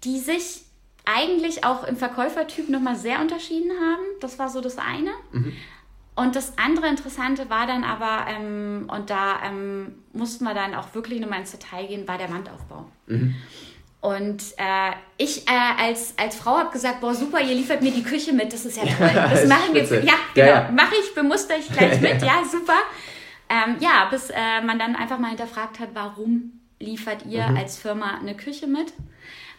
[0.04, 0.64] die sich
[1.06, 4.02] eigentlich auch im Verkäufertyp nochmal sehr unterschieden haben.
[4.20, 5.12] Das war so das eine.
[5.32, 5.54] Mhm.
[6.16, 10.96] Und das andere Interessante war dann aber, ähm, und da ähm, mussten wir dann auch
[10.96, 12.90] wirklich nochmal ins Detail gehen, war der Wandaufbau.
[13.06, 13.36] Mhm.
[14.00, 18.04] Und äh, ich äh, als, als Frau habe gesagt, boah, super, ihr liefert mir die
[18.04, 19.10] Küche mit, das ist ja toll.
[19.32, 19.92] Das machen wir jetzt.
[19.92, 20.72] Ja, genau, ja, ja.
[20.72, 22.78] mache ich, bemuster ich gleich mit, ja, super.
[23.50, 27.58] Ähm, ja, bis äh, man dann einfach mal hinterfragt hat, warum liefert ihr mhm.
[27.58, 28.94] als Firma eine Küche mit?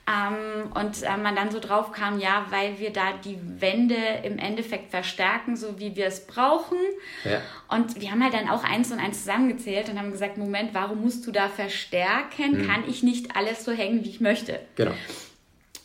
[0.09, 4.39] Ähm, und äh, man dann so drauf kam, ja, weil wir da die Wände im
[4.39, 6.79] Endeffekt verstärken, so wie wir es brauchen.
[7.25, 7.43] Ja.
[7.69, 11.03] Und wir haben halt dann auch eins und eins zusammengezählt und haben gesagt, Moment, warum
[11.03, 12.63] musst du da verstärken?
[12.63, 12.67] Mhm.
[12.67, 14.61] Kann ich nicht alles so hängen, wie ich möchte?
[14.77, 14.95] Genau.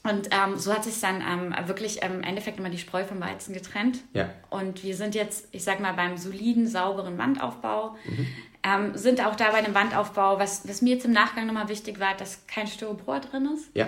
[0.03, 3.53] Und ähm, so hat sich dann ähm, wirklich im Endeffekt immer die Spreu vom Weizen
[3.53, 3.99] getrennt.
[4.13, 4.29] Ja.
[4.49, 7.95] Und wir sind jetzt, ich sag mal, beim soliden, sauberen Wandaufbau.
[8.05, 8.27] Mhm.
[8.65, 11.99] Ähm, sind auch da bei einem Wandaufbau, was, was mir jetzt im Nachgang nochmal wichtig
[11.99, 13.69] war, dass kein Styropor drin ist.
[13.73, 13.87] Ja.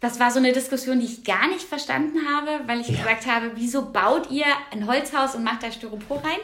[0.00, 2.98] Das war so eine Diskussion, die ich gar nicht verstanden habe, weil ich ja.
[2.98, 6.38] gesagt habe, wieso baut ihr ein Holzhaus und macht da Styropor rein?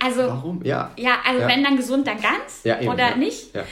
[0.00, 0.62] Also, Warum?
[0.62, 0.90] Ja.
[0.96, 1.48] Ja, also ja.
[1.48, 3.54] wenn dann gesund, dann ganz ja, eben, oder nicht.
[3.54, 3.64] Ja.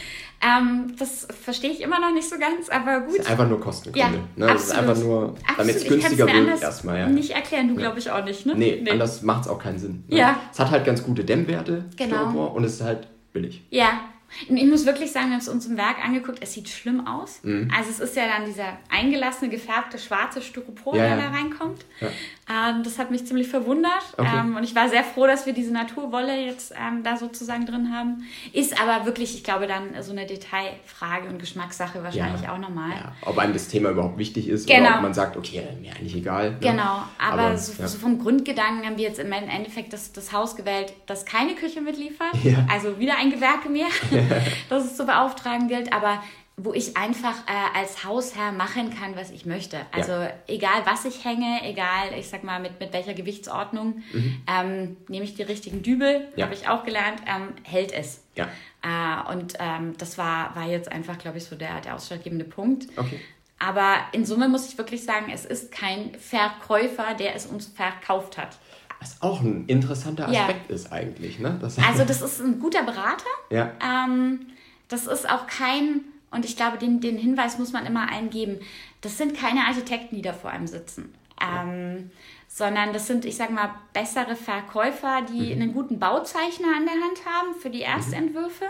[0.43, 3.19] Ähm, das verstehe ich immer noch nicht so ganz, aber gut.
[3.19, 4.21] Das ist einfach nur Kostengründe.
[4.37, 4.53] Ja, ne?
[4.53, 6.99] Das ist einfach nur, damit es günstiger wird erstmal.
[6.99, 7.07] Ja.
[7.09, 8.55] Nicht erklären, du glaube ich auch nicht, ne?
[8.57, 8.91] Nee, nee.
[8.91, 10.05] anders macht es auch keinen Sinn.
[10.09, 10.17] Ne?
[10.17, 10.41] Ja.
[10.51, 12.17] Es hat halt ganz gute Dämmwerte, genau.
[12.17, 13.63] Styropor, und es ist halt billig.
[13.69, 14.01] Ja,
[14.49, 17.41] ich muss wirklich sagen, wir haben es uns im Werk angeguckt, es sieht schlimm aus.
[17.43, 17.71] Mhm.
[17.77, 21.31] Also es ist ja dann dieser eingelassene, gefärbte, schwarze Styropor, ja, der ja.
[21.31, 21.85] da reinkommt.
[22.01, 22.09] Ja.
[22.51, 24.03] Ähm, das hat mich ziemlich verwundert.
[24.17, 24.29] Okay.
[24.41, 27.93] Ähm, und ich war sehr froh, dass wir diese Naturwolle jetzt ähm, da sozusagen drin
[27.95, 28.25] haben.
[28.53, 33.13] Ist aber wirklich, ich glaube, dann so eine Detailfrage und Geschmackssache wahrscheinlich auch nochmal.
[33.23, 34.89] Ob einem das Thema überhaupt wichtig ist genau.
[34.89, 36.53] oder ob man sagt, okay, mir eigentlich egal.
[36.53, 36.59] Ne?
[36.61, 40.57] Genau, aber, aber so, so, vom Grundgedanken haben wir jetzt im Endeffekt das, das Haus
[40.57, 42.31] gewählt, das keine Küche mitliefert.
[42.71, 43.87] Also wieder ein Gewerke mehr.
[44.69, 46.23] dass es zu beauftragen gilt, aber
[46.65, 49.79] wo ich einfach äh, als Hausherr machen kann, was ich möchte.
[49.93, 50.33] Also ja.
[50.47, 54.43] egal, was ich hänge, egal, ich sag mal, mit, mit welcher Gewichtsordnung, mhm.
[54.47, 56.45] ähm, nehme ich die richtigen Dübel, ja.
[56.45, 58.25] habe ich auch gelernt, ähm, hält es.
[58.35, 58.49] Ja.
[58.83, 62.87] Äh, und ähm, das war, war jetzt einfach, glaube ich, so der, der ausschlaggebende Punkt.
[62.97, 63.21] Okay.
[63.59, 68.39] Aber in Summe muss ich wirklich sagen, es ist kein Verkäufer, der es uns verkauft
[68.39, 68.59] hat.
[69.01, 70.75] Was auch ein interessanter Aspekt ja.
[70.75, 71.39] ist eigentlich.
[71.39, 71.59] Ne?
[71.61, 73.25] Das also das ist ein guter Berater.
[73.51, 73.73] Ja.
[73.83, 74.47] Ähm,
[74.89, 78.61] das ist auch kein, und ich glaube, den, den Hinweis muss man immer eingeben,
[79.01, 81.15] das sind keine Architekten, die da vor einem sitzen.
[81.41, 82.11] Ähm,
[82.49, 85.63] sondern das sind, ich sage mal, bessere Verkäufer, die mhm.
[85.63, 87.85] einen guten Bauzeichner an der Hand haben für die mhm.
[87.85, 88.67] Erstentwürfe.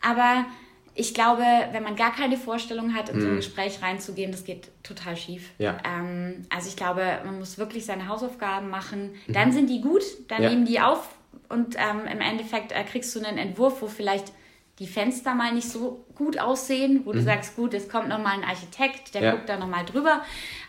[0.00, 0.46] Aber
[0.94, 3.20] ich glaube, wenn man gar keine Vorstellung hat, in mm.
[3.20, 3.36] so ein mhm.
[3.36, 5.50] Gespräch reinzugehen, das geht total schief.
[5.58, 5.78] Ja.
[5.84, 9.12] Ähm, also ich glaube, man muss wirklich seine Hausaufgaben machen.
[9.26, 9.32] Mhm.
[9.32, 10.50] Dann sind die gut, dann ja.
[10.50, 11.08] nehmen die auf
[11.48, 14.32] und ähm, im Endeffekt äh, kriegst du einen Entwurf, wo vielleicht
[14.78, 17.16] die Fenster mal nicht so gut aussehen, wo mhm.
[17.16, 19.30] du sagst, gut, es kommt nochmal ein Architekt, der ja.
[19.32, 20.22] guckt da nochmal drüber.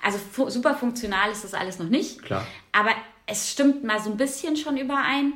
[0.03, 2.21] Also fu super funktional ist das alles noch nicht.
[2.21, 2.45] Klar.
[2.73, 2.91] Aber
[3.25, 5.33] es stimmt mal so ein bisschen schon überein,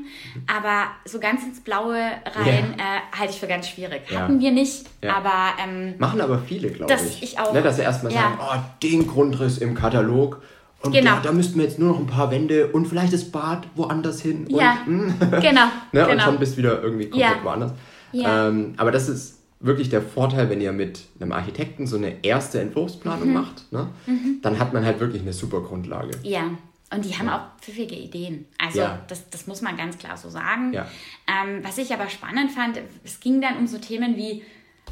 [0.47, 2.83] aber so ganz ins Blaue rein ja.
[2.83, 4.01] äh, halte ich für ganz schwierig.
[4.09, 4.21] Ja.
[4.21, 5.15] Hatten wir nicht, ja.
[5.15, 5.53] aber.
[5.63, 7.23] Ähm, Machen aber viele, glaube ich.
[7.23, 7.53] ich auch.
[7.53, 10.41] Ne, dass sie erstmal sagen, oh, den Grundriss im Katalog.
[10.81, 11.17] Und genau.
[11.23, 14.45] da, müssten wir jetzt nur noch ein paar Wände und vielleicht das Bad woanders hin.
[14.49, 15.15] Ja, hm.
[15.19, 15.41] genau.
[15.41, 16.11] ne, genau.
[16.11, 17.71] Und schon bist wieder irgendwie komplett woanders.
[18.11, 18.49] Ja.
[18.49, 22.59] Ähm, aber das ist wirklich der Vorteil, wenn ihr mit einem Architekten so eine erste
[22.59, 23.33] Entwurfsplanung mhm.
[23.33, 23.71] macht.
[23.71, 23.87] Ne?
[24.05, 24.39] Mhm.
[24.41, 26.11] Dann hat man halt wirklich eine super Grundlage.
[26.23, 26.51] Ja.
[26.91, 28.45] Und die haben auch pfiffige Ideen.
[28.57, 29.01] Also ja.
[29.07, 30.71] das, das muss man ganz klar so sagen.
[30.71, 30.87] Ja.
[31.27, 34.43] Ähm, was ich aber spannend fand, es ging dann um so Themen wie,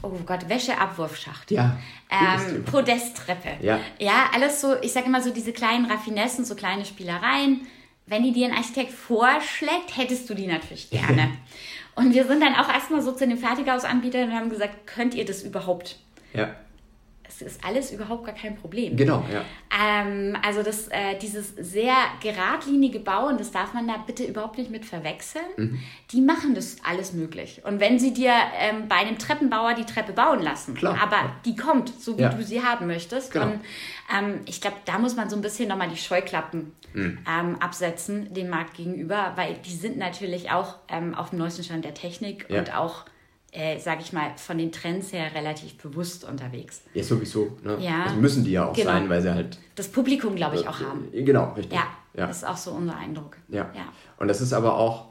[0.02, 1.78] oh Gott, Wäscheabwurfschacht, ja,
[2.10, 3.58] ähm, Podesttreppe.
[3.62, 3.80] Ja.
[4.00, 7.68] ja, alles so, ich sage immer so diese kleinen Raffinessen, so kleine Spielereien.
[8.06, 11.32] Wenn die dir ein Architekt vorschlägt, hättest du die natürlich gerne.
[11.96, 15.26] und wir sind dann auch erstmal so zu den Fertighausanbietern und haben gesagt, könnt ihr
[15.26, 16.00] das überhaupt?
[16.34, 16.56] Ja
[17.36, 18.96] es ist alles überhaupt gar kein Problem.
[18.96, 19.44] Genau, ja.
[19.72, 24.70] Ähm, also das, äh, dieses sehr geradlinige Bauen, das darf man da bitte überhaupt nicht
[24.70, 25.46] mit verwechseln.
[25.58, 25.80] Mhm.
[26.12, 27.62] Die machen das alles möglich.
[27.66, 31.36] Und wenn sie dir ähm, bei einem Treppenbauer die Treppe bauen lassen, Klar, aber ja.
[31.46, 32.30] die kommt, so wie ja.
[32.30, 33.32] du sie haben möchtest.
[33.32, 33.46] Genau.
[33.46, 33.60] Und
[34.16, 37.20] ähm, ich glaube, da muss man so ein bisschen nochmal die Scheuklappen mhm.
[37.28, 41.86] Ähm, absetzen dem Markt gegenüber, weil die sind natürlich auch ähm, auf dem neuesten Stand
[41.86, 43.06] der Technik und auch
[43.54, 46.82] äh, sage ich mal, von den Trends her relativ bewusst unterwegs.
[46.94, 47.58] Ja, sowieso.
[47.64, 47.78] Ne?
[47.80, 48.06] Ja.
[48.06, 48.92] Das müssen die ja auch genau.
[48.92, 49.60] sein, weil sie halt.
[49.76, 51.08] Das Publikum, glaube ich, auch haben.
[51.12, 51.74] Genau, richtig.
[51.74, 53.38] Ja, ja, das ist auch so unser Eindruck.
[53.50, 53.70] Ja.
[53.76, 53.84] ja.
[54.18, 55.06] Und das ist aber auch,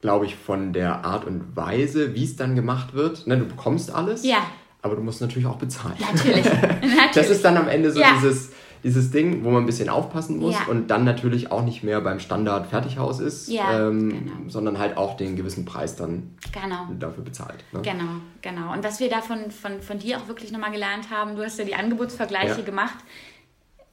[0.00, 3.26] glaube ich, von der Art und Weise, wie es dann gemacht wird.
[3.26, 4.24] Ne, du bekommst alles.
[4.24, 4.38] Ja.
[4.82, 5.96] Aber du musst natürlich auch bezahlen.
[5.98, 6.44] Natürlich.
[6.52, 7.10] natürlich.
[7.14, 8.14] Das ist dann am Ende so ja.
[8.14, 8.50] dieses
[8.86, 10.66] dieses Ding, wo man ein bisschen aufpassen muss ja.
[10.66, 14.48] und dann natürlich auch nicht mehr beim Standard Fertighaus ist, ja, ähm, genau.
[14.48, 16.86] sondern halt auch den gewissen Preis dann genau.
[16.96, 17.64] dafür bezahlt.
[17.72, 17.82] Ne?
[17.82, 18.72] Genau, genau.
[18.72, 21.58] Und was wir da von, von, von dir auch wirklich nochmal gelernt haben, du hast
[21.58, 22.64] ja die Angebotsvergleiche ja.
[22.64, 22.98] gemacht,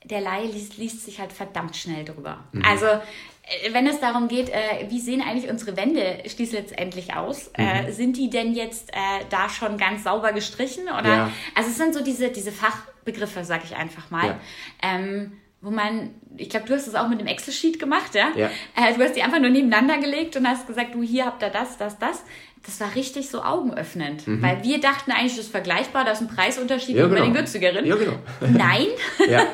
[0.03, 2.43] der Laie liest, liest, sich halt verdammt schnell drüber.
[2.51, 2.61] Mhm.
[2.63, 2.85] Also
[3.71, 7.51] wenn es darum geht, äh, wie sehen eigentlich unsere Wände schließlich letztendlich aus?
[7.57, 7.63] Mhm.
[7.63, 10.83] Äh, sind die denn jetzt äh, da schon ganz sauber gestrichen?
[10.83, 11.31] Oder ja.
[11.55, 14.27] also es sind so diese, diese Fachbegriffe, sag ich einfach mal.
[14.27, 14.39] Ja.
[14.81, 18.31] Ähm, wo man, ich glaube, du hast es auch mit dem Excel-Sheet gemacht, ja?
[18.35, 18.49] ja.
[18.75, 21.49] Äh, du hast die einfach nur nebeneinander gelegt und hast gesagt, du, hier habt ihr
[21.49, 22.23] das, das, das.
[22.65, 24.41] Das war richtig so augenöffnend, mhm.
[24.41, 27.19] weil wir dachten eigentlich, das ist vergleichbar, da ist ein Preisunterschied ja, genau.
[27.19, 27.85] bei den günstigeren.
[27.85, 28.13] Ja, genau.
[28.39, 28.87] Nein.
[29.29, 29.47] ja.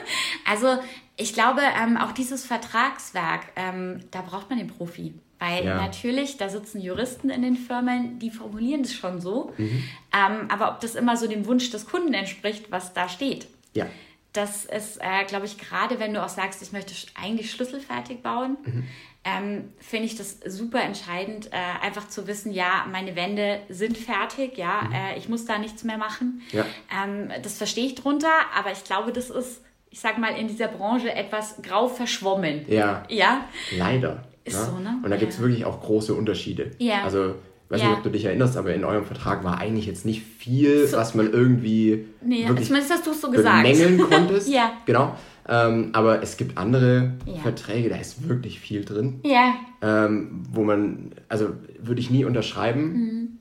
[0.47, 0.78] Also
[1.19, 5.13] ich glaube, ähm, auch dieses Vertragswerk, ähm, da braucht man den Profi.
[5.38, 5.75] Weil ja.
[5.75, 9.53] natürlich, da sitzen Juristen in den Firmen, die formulieren es schon so.
[9.58, 9.84] Mhm.
[10.13, 13.47] Ähm, aber ob das immer so dem Wunsch des Kunden entspricht, was da steht.
[13.73, 13.88] Ja.
[14.34, 18.58] Das ist, äh, glaube ich, gerade wenn du auch sagst, ich möchte eigentlich schlüsselfertig bauen,
[18.63, 18.88] mhm.
[19.23, 24.58] ähm, finde ich das super entscheidend, äh, einfach zu wissen, ja, meine Wände sind fertig,
[24.58, 24.93] ja, mhm.
[24.93, 26.41] äh, ich muss da nichts mehr machen.
[26.51, 26.65] Ja.
[27.03, 30.67] Ähm, das verstehe ich drunter, aber ich glaube, das ist ich sag mal, in dieser
[30.67, 32.62] Branche etwas grau verschwommen.
[32.67, 33.04] Ja.
[33.10, 33.45] Ja.
[33.78, 34.23] Leider.
[34.43, 34.62] Ist ja?
[34.62, 34.67] Ne?
[34.67, 34.99] so, ne?
[35.04, 36.71] Und da gibt es wirklich auch große Unterschiede.
[36.78, 37.04] Ja.
[37.04, 37.36] Also,
[37.69, 37.89] weiß ja.
[37.89, 40.97] nicht, ob du dich erinnerst, aber in eurem Vertrag war eigentlich jetzt nicht viel, so.
[40.97, 42.06] was man irgendwie.
[42.21, 43.63] Nee, wirklich zumindest hast du es so gesagt.
[43.63, 44.49] Bemängeln konntest.
[44.54, 44.73] ja.
[44.86, 45.15] Genau.
[45.47, 47.41] Ähm, aber es gibt andere ja.
[47.41, 49.19] Verträge, da ist wirklich viel drin.
[49.23, 49.56] Ja.
[49.82, 51.49] Ähm, wo man, also
[51.80, 52.93] würde ich nie unterschreiben.
[52.93, 53.38] Mhm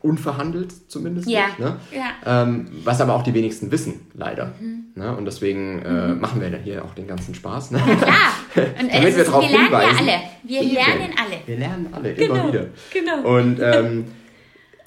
[0.00, 1.28] unverhandelt zumindest.
[1.28, 1.46] Ja.
[1.46, 1.76] Nicht, ne?
[1.92, 2.42] ja.
[2.42, 4.54] Ähm, was aber auch die wenigsten wissen, leider.
[4.60, 4.86] Mhm.
[4.94, 5.16] Ne?
[5.16, 6.20] Und deswegen äh, mhm.
[6.20, 7.72] machen wir dann hier auch den ganzen Spaß.
[7.72, 7.78] Ne?
[7.78, 8.14] Ja, klar.
[8.80, 10.06] Und Damit wir, darauf wir lernen hinweisen.
[10.06, 10.22] ja alle.
[10.42, 10.74] Wir Eben.
[10.74, 11.40] lernen alle.
[11.46, 12.34] Wir lernen alle, genau.
[12.34, 12.66] immer wieder.
[12.92, 13.36] Genau.
[13.36, 14.04] Und, ähm,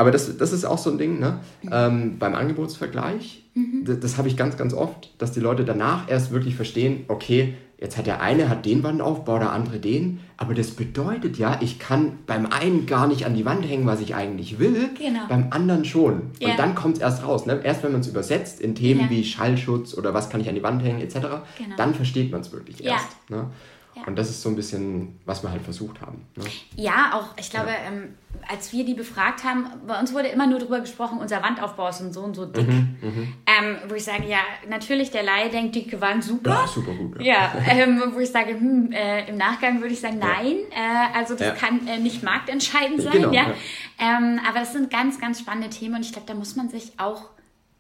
[0.02, 1.40] aber das, das ist auch so ein Ding, ne?
[1.62, 1.70] Mhm.
[1.72, 3.86] Ähm, beim Angebotsvergleich, mhm.
[3.86, 7.54] das, das habe ich ganz, ganz oft, dass die Leute danach erst wirklich verstehen, okay,
[7.82, 10.20] Jetzt hat der eine hat den Wandaufbau, der andere den.
[10.38, 14.02] Aber das bedeutet ja, ich kann beim einen gar nicht an die Wand hängen, was
[14.02, 15.22] ich eigentlich will, genau.
[15.28, 16.30] beim anderen schon.
[16.40, 16.52] Ja.
[16.52, 17.48] Und dann kommt es erst raus.
[17.48, 17.60] Ne?
[17.64, 19.10] Erst wenn man es übersetzt in Themen ja.
[19.10, 21.16] wie Schallschutz oder was kann ich an die Wand hängen etc.,
[21.58, 21.76] genau.
[21.76, 22.92] dann versteht man es wirklich ja.
[22.92, 23.30] erst.
[23.32, 23.48] Ne?
[23.96, 24.04] Ja.
[24.06, 26.26] Und das ist so ein bisschen, was wir halt versucht haben.
[26.36, 26.46] Ne?
[26.76, 27.92] Ja, auch, ich glaube, ja.
[27.92, 28.16] ähm,
[28.48, 32.02] als wir die befragt haben, bei uns wurde immer nur darüber gesprochen, unser Wandaufbau ist
[32.14, 32.68] so und so dick.
[32.68, 36.52] Mhm, mhm, ähm, wo ich sage, ja, natürlich, der Laie denkt, dicke Wand super.
[36.52, 37.22] Ja, super gut.
[37.22, 41.36] Ja, ähm, wo ich sage, hm, äh, im Nachgang würde ich sagen, nein, äh, also
[41.36, 43.12] das kann äh, nicht marktentscheidend sein.
[43.14, 43.54] Genau, ja.
[44.00, 46.94] Ähm, aber das sind ganz, ganz spannende Themen und ich glaube, da muss man sich
[46.98, 47.30] auch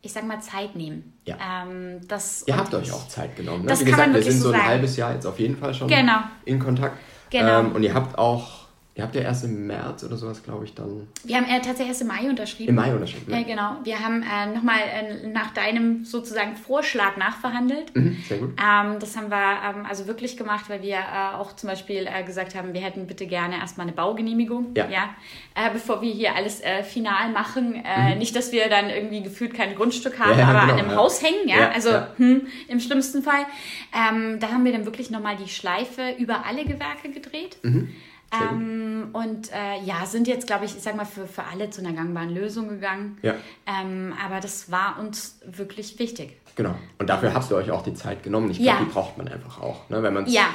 [0.01, 1.13] ich sag mal, Zeit nehmen.
[1.25, 1.37] Ja.
[1.63, 3.65] Ähm, das, Ihr habt euch auch Zeit genommen.
[3.65, 3.79] Ne?
[3.79, 4.65] Wie gesagt, wir sind so ein sagen.
[4.65, 6.19] halbes Jahr jetzt auf jeden Fall schon genau.
[6.45, 6.97] in Kontakt.
[7.29, 7.59] Genau.
[7.59, 8.60] Ähm, und ihr habt auch
[9.01, 11.07] Ihr habt ja erst im März oder sowas, glaube ich, dann.
[11.23, 12.69] Wir haben äh, tatsächlich erst im Mai unterschrieben.
[12.69, 13.31] Im Mai unterschrieben.
[13.31, 13.77] Ja, ja genau.
[13.83, 17.95] Wir haben äh, nochmal äh, nach deinem sozusagen Vorschlag nachverhandelt.
[17.95, 18.49] Mhm, sehr gut.
[18.51, 22.23] Ähm, das haben wir ähm, also wirklich gemacht, weil wir äh, auch zum Beispiel äh,
[22.23, 24.67] gesagt haben, wir hätten bitte gerne erstmal eine Baugenehmigung.
[24.77, 24.87] Ja.
[24.87, 25.15] ja
[25.55, 27.71] äh, bevor wir hier alles final machen.
[27.71, 28.17] Mhm.
[28.19, 31.23] Nicht, dass wir dann irgendwie gefühlt kein Grundstück haben, ja, aber genau, an einem Haus
[31.23, 31.47] hängen.
[31.47, 33.45] Ja, also hm, im schlimmsten Fall.
[33.93, 37.57] Ähm, da haben wir dann wirklich nochmal die Schleife über alle Gewerke gedreht.
[37.63, 37.89] Mhm.
[38.31, 41.81] Ähm, und äh, ja, sind jetzt, glaube ich, ich sag mal, für, für alle zu
[41.81, 43.17] einer gangbaren Lösung gegangen.
[43.21, 43.35] Ja.
[43.65, 46.37] Ähm, aber das war uns wirklich wichtig.
[46.55, 46.75] Genau.
[46.97, 48.51] Und dafür habt ihr euch auch die Zeit genommen.
[48.51, 48.85] Ich glaube, ja.
[48.85, 49.89] die braucht man einfach auch.
[49.89, 50.01] Ne?
[50.03, 50.49] Wenn ja.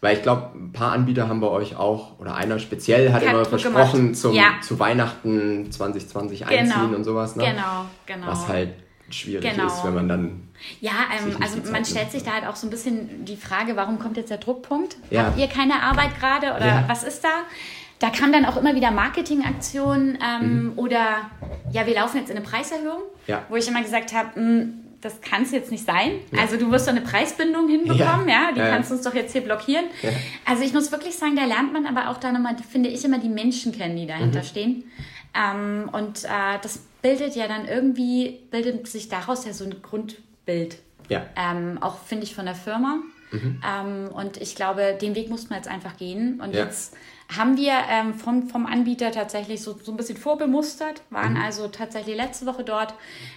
[0.00, 3.44] Weil ich glaube, ein paar Anbieter haben bei euch auch, oder einer speziell hat, immer
[3.44, 4.54] versprochen, zum, ja.
[4.62, 6.50] zu Weihnachten 2020 genau.
[6.52, 7.34] einziehen und sowas.
[7.34, 7.44] Ne?
[7.44, 8.28] Genau, genau.
[8.28, 8.70] Was halt
[9.10, 9.66] schwierig genau.
[9.66, 10.48] ist, wenn man dann.
[10.80, 13.98] Ja, ähm, also man stellt sich da halt auch so ein bisschen die Frage, warum
[13.98, 14.96] kommt jetzt der Druckpunkt?
[15.10, 15.26] Ja.
[15.26, 16.84] Habt ihr keine Arbeit gerade oder ja.
[16.88, 17.28] was ist da?
[17.98, 20.72] Da kam dann auch immer wieder Marketingaktionen ähm, mhm.
[20.76, 21.30] oder
[21.72, 23.44] ja, wir laufen jetzt in eine Preiserhöhung, ja.
[23.48, 26.12] wo ich immer gesagt habe, hm, das kann es jetzt nicht sein.
[26.32, 26.40] Ja.
[26.40, 28.52] Also du wirst doch eine Preisbindung hinbekommen, ja, ja?
[28.52, 28.70] die ja.
[28.70, 29.84] kannst du uns doch jetzt hier blockieren.
[30.44, 33.18] Also ich muss wirklich sagen, da lernt man aber auch dann immer, finde ich, immer
[33.18, 34.44] die Menschen kennen, die dahinter mhm.
[34.44, 34.84] stehen.
[35.38, 40.78] Ähm, und äh, das bildet ja dann irgendwie, bildet sich daraus ja so ein Grundbild.
[41.08, 41.26] Ja.
[41.36, 42.98] Ähm, auch finde ich von der Firma.
[43.30, 43.60] Mhm.
[43.66, 46.40] Ähm, und ich glaube, den Weg mussten wir jetzt einfach gehen.
[46.40, 46.64] Und ja.
[46.64, 46.94] jetzt
[47.36, 51.42] haben wir ähm, vom, vom Anbieter tatsächlich so, so ein bisschen vorbemustert, waren mhm.
[51.42, 52.94] also tatsächlich letzte Woche dort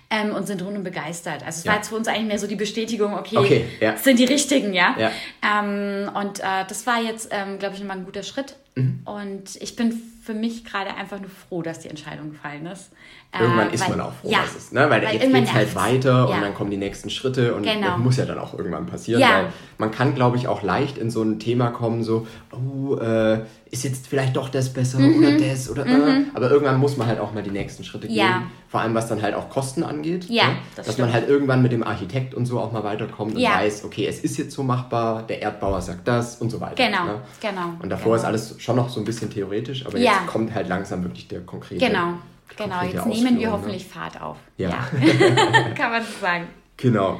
[0.09, 1.43] ähm, und sind rundum begeistert.
[1.45, 1.71] Also es ja.
[1.71, 3.97] war jetzt für uns eigentlich mehr so die Bestätigung, okay, okay ja.
[3.97, 4.95] sind die richtigen, ja.
[4.97, 5.11] ja.
[5.43, 8.55] Ähm, und äh, das war jetzt, ähm, glaube ich, nochmal ein guter Schritt.
[8.75, 9.01] Mhm.
[9.03, 12.91] Und ich bin für mich gerade einfach nur froh, dass die Entscheidung gefallen ist.
[13.37, 14.81] Irgendwann äh, ist weil, man auch froh, ja, dass es, ne?
[14.89, 16.35] weil, weil jetzt geht es halt weiter ja.
[16.35, 17.87] und dann kommen die nächsten Schritte und genau.
[17.87, 19.29] das muss ja dann auch irgendwann passieren, ja.
[19.29, 23.41] weil man kann, glaube ich, auch leicht in so ein Thema kommen, so, oh, äh,
[23.71, 25.17] ist jetzt vielleicht doch das besser mhm.
[25.17, 25.91] oder das oder mhm.
[25.91, 29.07] äh, aber irgendwann muss man halt auch mal die nächsten Schritte gehen, vor allem was
[29.07, 30.55] dann halt auch Kosten angeht, ja, ne?
[30.75, 31.07] das dass stimmt.
[31.07, 34.19] man halt irgendwann mit dem Architekt und so auch mal weiterkommt und weiß, okay, es
[34.19, 36.75] ist jetzt so machbar, der Erdbauer sagt das und so weiter.
[36.75, 37.21] Genau, ne?
[37.39, 37.73] genau.
[37.79, 38.15] Und davor genau.
[38.15, 41.41] ist alles schon noch so ein bisschen theoretisch, aber jetzt kommt halt langsam wirklich der
[41.41, 42.15] konkrete Genau
[42.57, 43.53] Genau, jetzt nehmen wir ne?
[43.53, 43.89] hoffentlich ne?
[43.89, 44.37] Fahrt auf.
[44.57, 44.69] Ja.
[44.69, 44.87] ja.
[45.75, 46.47] Kann man so sagen.
[46.77, 47.19] Genau.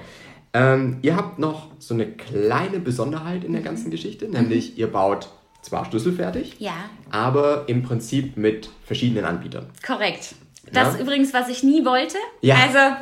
[0.54, 5.30] Ähm, ihr habt noch so eine kleine Besonderheit in der ganzen Geschichte, nämlich ihr baut
[5.62, 6.74] zwar schlüsselfertig, Ja,
[7.10, 9.68] aber im Prinzip mit verschiedenen Anbietern.
[9.86, 10.36] korrekt.
[10.72, 10.94] Das Ja.
[10.94, 12.18] ist übrigens, was ich nie wollte.
[12.42, 12.56] Ja.
[12.56, 12.96] Also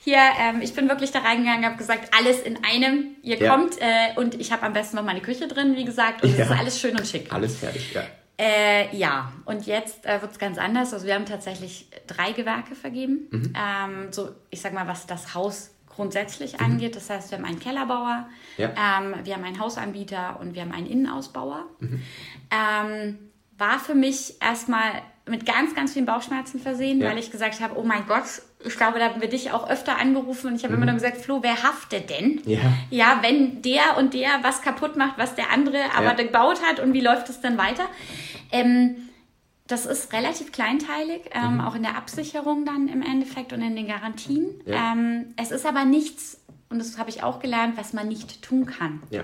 [0.00, 3.16] hier, ähm, ich bin wirklich da reingegangen, habe gesagt, alles in einem.
[3.22, 3.56] Ihr Ja.
[3.56, 6.38] kommt äh, und ich habe am besten noch meine Küche drin, wie gesagt, und es
[6.38, 7.32] ist alles schön und schick.
[7.32, 8.02] Alles fertig, ja.
[8.38, 10.92] Äh, ja, und jetzt äh, wird es ganz anders.
[10.92, 13.26] Also wir haben tatsächlich drei Gewerke vergeben.
[13.30, 13.52] Mhm.
[13.56, 16.94] Ähm, so, ich sag mal, was das Haus grundsätzlich angeht.
[16.94, 18.62] Das heißt, wir haben einen Kellerbauer, Mhm.
[18.62, 18.68] Ja.
[19.00, 21.64] ähm, wir haben einen Hausanbieter und wir haben einen Innenausbauer.
[21.80, 22.02] Mhm.
[22.50, 23.18] Ähm,
[23.58, 24.90] war für mich erstmal
[25.28, 27.08] mit ganz, ganz vielen Bauchschmerzen versehen, Ja.
[27.10, 28.24] weil ich gesagt habe, oh mein Gott,
[28.64, 31.16] ich glaube, da haben wir dich auch öfter angerufen und ich habe immer nur gesagt,
[31.18, 32.36] Flo, wer haftet denn?
[32.44, 32.50] Mhm.
[32.50, 32.60] Ja.
[32.90, 36.12] Ja, wenn der und der was kaputt macht, was der andere aber Ja.
[36.14, 37.84] gebaut hat und wie läuft es dann weiter?
[38.52, 38.96] Ähm,
[39.66, 41.60] das ist relativ kleinteilig, ähm, Mhm.
[41.60, 44.60] auch in der Absicherung dann im Endeffekt und in den Garantien.
[44.64, 44.92] Ja.
[44.92, 48.66] Ähm, es ist aber nichts, und das habe ich auch gelernt, was man nicht tun
[48.66, 49.02] kann.
[49.10, 49.22] Ja.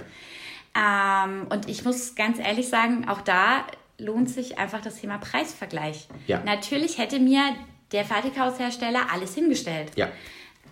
[0.75, 3.65] Ähm, und ich muss ganz ehrlich sagen, auch da
[3.99, 6.09] lohnt sich einfach das Thema Preisvergleich.
[6.27, 6.41] Ja.
[6.45, 7.43] Natürlich hätte mir
[7.93, 9.93] der Fertighaushersteller alles hingestellt.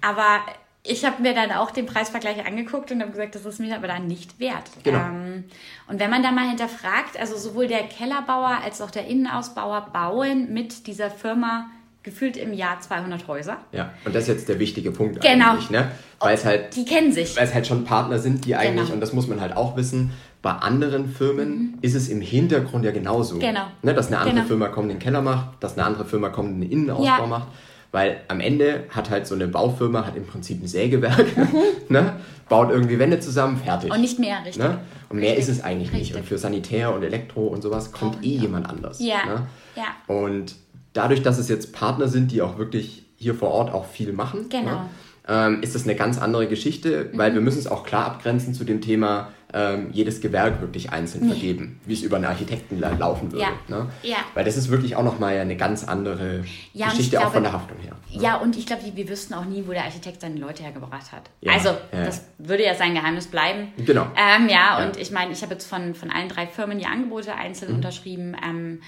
[0.00, 0.40] Aber
[0.82, 3.86] ich habe mir dann auch den Preisvergleich angeguckt und habe gesagt, das ist mir aber
[3.88, 4.64] dann nicht wert.
[4.82, 4.98] Genau.
[4.98, 5.44] Ähm,
[5.88, 10.52] und wenn man da mal hinterfragt, also sowohl der Kellerbauer als auch der Innenausbauer bauen
[10.52, 11.66] mit dieser Firma
[12.02, 13.58] gefühlt im Jahr 200 Häuser.
[13.72, 13.90] Ja.
[14.06, 15.50] Und das ist jetzt der wichtige Punkt Genau.
[15.50, 15.90] eigentlich, ne?
[16.18, 17.36] Weil es halt Die kennen sich.
[17.36, 18.94] weil es halt schon Partner sind, die eigentlich, Genau.
[18.94, 22.90] und das muss man halt auch wissen, bei anderen Firmen ist es im Hintergrund ja
[22.92, 23.38] genauso.
[23.38, 23.64] Genau.
[23.82, 24.46] Ne, dass eine andere Genau.
[24.46, 27.26] Firma kommt, den Keller macht, dass eine andere Firma kommt, den Innenausbau Ja.
[27.26, 27.48] macht.
[27.92, 31.26] Weil am Ende hat halt so eine Baufirma hat im Prinzip ein Sägewerk,
[31.88, 32.14] ne?
[32.48, 33.88] baut irgendwie Wände zusammen, fertig.
[33.90, 33.94] Mhm.
[33.96, 34.62] Und nicht mehr, richtig.
[34.62, 34.79] Ne?
[35.09, 35.48] Und mehr Richtig.
[35.48, 36.00] ist es eigentlich nicht.
[36.03, 36.16] Richtig.
[36.16, 38.40] Und für Sanitär und Elektro und sowas kommt Brauchen eh wir.
[38.42, 39.00] jemand anders.
[39.00, 39.24] Ja.
[39.26, 39.46] Ne?
[39.76, 40.14] Ja.
[40.14, 40.55] Und
[40.92, 44.48] dadurch, dass es jetzt Partner sind, die auch wirklich hier vor Ort auch viel machen,
[44.48, 44.64] Genau.
[44.70, 44.81] ne,
[45.29, 48.64] ähm, ist das eine ganz andere Geschichte, weil wir müssen es auch klar abgrenzen zu
[48.64, 53.32] dem Thema ähm, jedes Gewerk wirklich einzeln vergeben, wie es über einen Architekten la laufen
[53.32, 53.44] würde.
[53.44, 53.50] Ja.
[53.68, 53.90] Ne?
[54.02, 54.16] Ja.
[54.34, 57.42] Weil das ist wirklich auch nochmal eine ganz andere Ja, Geschichte, ich auch glaube- von
[57.42, 57.96] der Haftung her.
[58.10, 61.30] Ja, und ich glaube, wir wüssten auch nie, wo der Architekt seine Leute hergebracht hat.
[61.40, 63.72] Ja, also, das würde ja sein Geheimnis bleiben.
[63.84, 64.06] Genau.
[64.16, 67.30] Ähm, ja, und ich meine, ich habe jetzt von, von allen drei Firmen die Angebote
[67.32, 67.38] Mhm.
[67.38, 68.36] einzeln unterschrieben.
[68.44, 68.80] Ähm,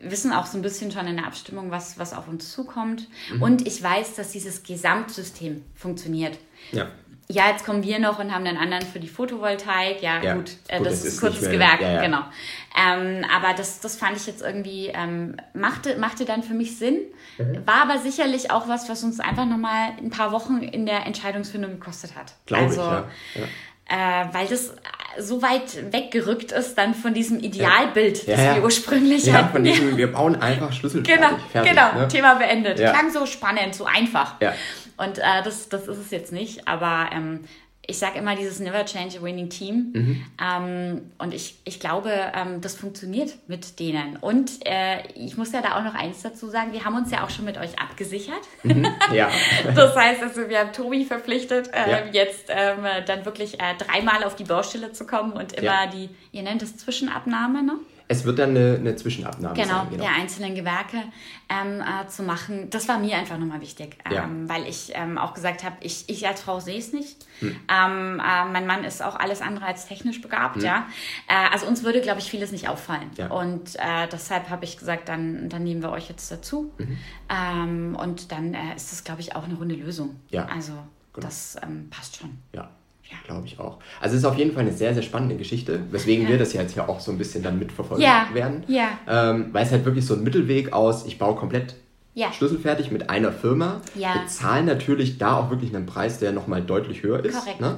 [0.00, 3.08] wissen auch so ein bisschen schon in der Abstimmung, was, was auf uns zukommt.
[3.34, 3.42] Mhm.
[3.42, 6.38] Und ich weiß, dass dieses Gesamtsystem funktioniert.
[6.72, 6.86] Ja.
[7.30, 10.00] Ja, jetzt kommen wir noch und haben einen anderen für die Photovoltaik.
[10.00, 12.00] Ja, Ja, gut, äh, gut, das ist ist kurzes Gewerk, ja, ja.
[12.02, 12.22] genau.
[12.74, 16.96] Ähm, aber das, das fand ich jetzt irgendwie, ähm, machte, machte dann für mich Sinn.
[17.36, 17.66] Mhm.
[17.66, 21.72] War aber sicherlich auch was, was uns einfach nochmal ein paar Wochen in der Entscheidungsfindung
[21.72, 22.32] gekostet hat.
[22.46, 23.48] Glaube also, ich, ja.
[23.90, 24.22] ja.
[24.22, 24.72] Äh, weil das
[25.18, 28.54] so weit weggerückt ist dann von diesem Idealbild, Ja, das ja.
[28.56, 29.52] wir ursprünglich Ja, hatten.
[29.52, 31.16] von diesem, wir bauen einfach Schlüsselfertig.
[31.22, 32.08] Genau, fertig, genau, ne?
[32.08, 32.78] Thema beendet.
[32.78, 32.92] Ja.
[32.92, 34.36] Klang so spannend, so einfach.
[34.98, 37.44] Und äh, das, das ist es jetzt nicht, aber ähm,
[37.90, 39.92] ich sage immer dieses Never Change a Winning Team.
[39.94, 40.26] Mhm.
[40.38, 44.16] Ähm, und ich, ich glaube, ähm, das funktioniert mit denen.
[44.18, 47.24] Und äh, ich muss ja da auch noch eins dazu sagen, wir haben uns ja
[47.24, 48.42] auch schon mit euch abgesichert.
[49.14, 49.30] Ja.
[49.74, 51.98] Das heißt, also wir haben Tobi verpflichtet, äh, Ja.
[52.12, 55.86] jetzt ähm, dann wirklich äh, dreimal auf die Baustelle zu kommen und immer Ja.
[55.86, 57.72] die, ihr nennt es Zwischenabnahme, ne?
[58.10, 59.98] Es wird dann eine, eine Zwischenabnahme Genau, sein.
[59.98, 60.96] der einzelnen Gewerke
[61.50, 62.70] ähm, äh, zu machen.
[62.70, 64.28] Das war mir einfach nochmal wichtig, ähm, Ja.
[64.54, 67.26] weil ich ähm, auch gesagt habe, ich, ich als Frau sehe es nicht.
[67.40, 67.48] Hm.
[67.68, 70.86] Ähm, äh, mein Mann ist auch alles andere als technisch begabt, ja.
[71.28, 73.10] Äh, also uns würde, glaube ich, vieles nicht auffallen.
[73.10, 73.18] Hm.
[73.18, 73.30] Ja.
[73.30, 76.72] Und äh, deshalb habe ich gesagt, dann, dann nehmen wir euch jetzt dazu.
[76.78, 76.98] Mhm.
[77.28, 80.16] Ähm, und dann äh, ist das, glaube ich, auch eine runde Lösung.
[80.30, 80.72] Ja, Also
[81.12, 81.26] genau.
[81.26, 82.38] das ähm, passt schon.
[82.54, 82.70] Ja,
[83.10, 83.16] Ja.
[83.26, 83.78] glaube ich auch.
[84.00, 86.30] Also es ist auf jeden Fall eine sehr, sehr spannende Geschichte, weswegen Ja.
[86.30, 88.64] wir das ja jetzt hier auch so ein bisschen dann mitverfolgen Ja, werden.
[88.68, 88.88] ja.
[89.08, 91.74] Ähm, weil es halt wirklich so ein Mittelweg aus, ich baue komplett
[92.14, 92.32] Ja.
[92.32, 94.18] schlüsselfertig mit einer Firma, Ja.
[94.22, 97.38] bezahlen natürlich da auch wirklich einen Preis, der nochmal deutlich höher ist.
[97.38, 97.60] Korrekt.
[97.60, 97.76] Ne?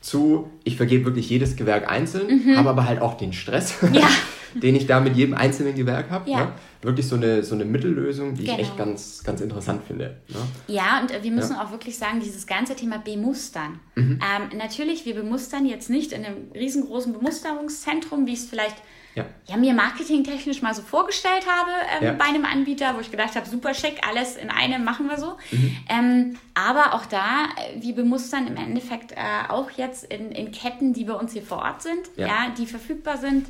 [0.00, 3.94] Zu, ich vergebe wirklich jedes Gewerk einzeln, habe aber halt auch den Stress, Mhm.
[3.94, 4.08] Ja.
[4.54, 6.30] den ich da mit jedem einzelnen Gewerk habe.
[6.30, 6.46] Ja.
[6.46, 6.52] Ne?
[6.82, 8.54] Wirklich so eine, so eine Mittellösung, die Genau.
[8.54, 10.16] ich echt ganz, ganz interessant finde.
[10.28, 10.36] Ne?
[10.68, 13.80] Ja, und äh, wir müssen auch wirklich sagen, dieses ganze Thema Bemustern.
[13.96, 14.20] Mhm.
[14.22, 18.76] Ähm, natürlich, wir bemustern jetzt nicht in einem riesengroßen Bemusterungszentrum, wie es vielleicht
[19.18, 19.24] Ja.
[19.46, 22.12] ja, mir marketingtechnisch mal so vorgestellt habe ähm, Ja.
[22.14, 25.36] bei einem Anbieter, wo ich gedacht habe, super schick, alles in einem machen wir so.
[25.50, 25.76] Mhm.
[25.88, 29.16] Ähm, aber auch da, äh, wir bemustern im Endeffekt äh,
[29.48, 32.26] auch jetzt in, in Ketten, die bei uns hier vor Ort sind, Ja.
[32.26, 33.46] ja, die verfügbar sind.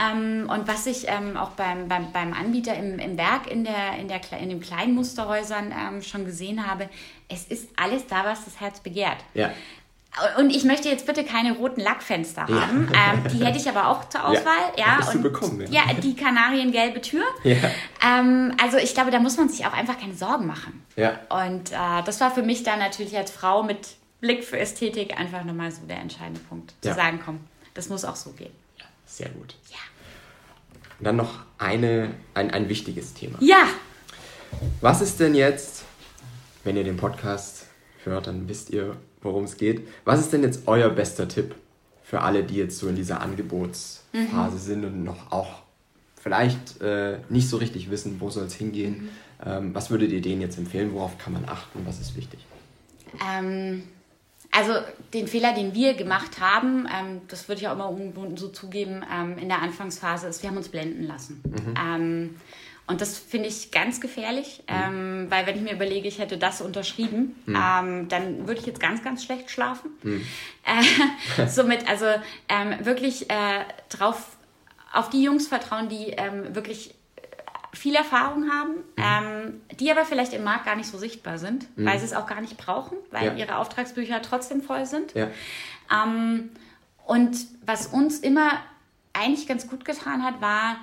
[0.00, 3.96] Ähm, und was ich ähm, auch beim, beim, beim Anbieter im, im Werk in, der,
[3.98, 6.88] in, der, in den kleinen Musterhäusern ähm, schon gesehen habe,
[7.28, 9.18] es ist alles da, was das Herz begehrt.
[9.34, 9.50] Ja.
[10.38, 12.62] Und ich möchte jetzt bitte keine roten Lackfenster Ja.
[12.66, 12.90] haben.
[12.92, 14.72] Ähm, die hätte ich aber auch zur Auswahl.
[14.76, 15.84] Ja, du und bekommen, ja.
[15.86, 15.94] ja.
[15.94, 17.22] die kanariengelbe Tür.
[17.44, 17.56] Ja.
[18.04, 20.84] Ähm, also ich glaube, da muss man sich auch einfach keine Sorgen machen.
[20.96, 21.20] Ja.
[21.28, 23.90] Und äh, das war für mich dann natürlich als Frau mit
[24.20, 26.74] Blick für Ästhetik einfach nochmal so der entscheidende Punkt.
[26.80, 26.94] Zu Ja.
[26.94, 27.38] sagen, komm,
[27.74, 28.52] das muss auch so gehen.
[29.06, 29.54] Sehr gut.
[29.70, 29.76] Ja.
[30.98, 33.38] Und dann noch eine, ein, ein wichtiges Thema.
[33.40, 33.68] Ja.
[34.80, 35.84] Was ist denn jetzt,
[36.64, 37.66] wenn ihr den Podcast
[38.04, 39.86] hört, dann wisst ihr, worum es geht.
[40.04, 41.54] Was ist denn jetzt euer bester Tipp
[42.02, 44.58] für alle, die jetzt so in dieser Angebotsphase mhm.
[44.58, 45.62] sind und noch auch
[46.20, 49.02] vielleicht äh, nicht so richtig wissen, wo soll es hingehen?
[49.02, 49.08] Mhm.
[49.44, 50.92] Ähm, was würdet ihr denen jetzt empfehlen?
[50.94, 51.80] Worauf kann man achten?
[51.84, 52.40] Was ist wichtig?
[53.26, 53.84] Ähm,
[54.50, 54.72] also
[55.14, 59.04] den Fehler, den wir gemacht haben, ähm, das würde ich auch immer ungebunden so zugeben,
[59.14, 61.42] ähm, in der Anfangsphase ist, wir haben uns blenden lassen.
[61.44, 62.34] Mhm.
[62.88, 64.74] Und das finde ich ganz gefährlich, mhm.
[64.74, 67.54] ähm, weil wenn ich mir überlege, ich hätte das unterschrieben, mhm.
[67.56, 69.90] ähm, dann würde ich jetzt ganz, ganz schlecht schlafen.
[70.02, 70.26] Mhm.
[70.64, 72.06] Äh, somit also
[72.48, 74.38] ähm, wirklich äh, drauf
[74.90, 76.94] auf die Jungs vertrauen, die ähm, wirklich
[77.74, 78.82] viel Erfahrung haben, mhm.
[78.96, 81.84] ähm, die aber vielleicht im Markt gar nicht so sichtbar sind, mhm.
[81.84, 83.34] weil sie es auch gar nicht brauchen, weil ja.
[83.34, 85.12] ihre Auftragsbücher trotzdem voll sind.
[85.12, 85.28] Ja.
[85.92, 86.48] Ähm,
[87.06, 88.52] und was uns immer
[89.12, 90.78] eigentlich ganz gut getan hat, war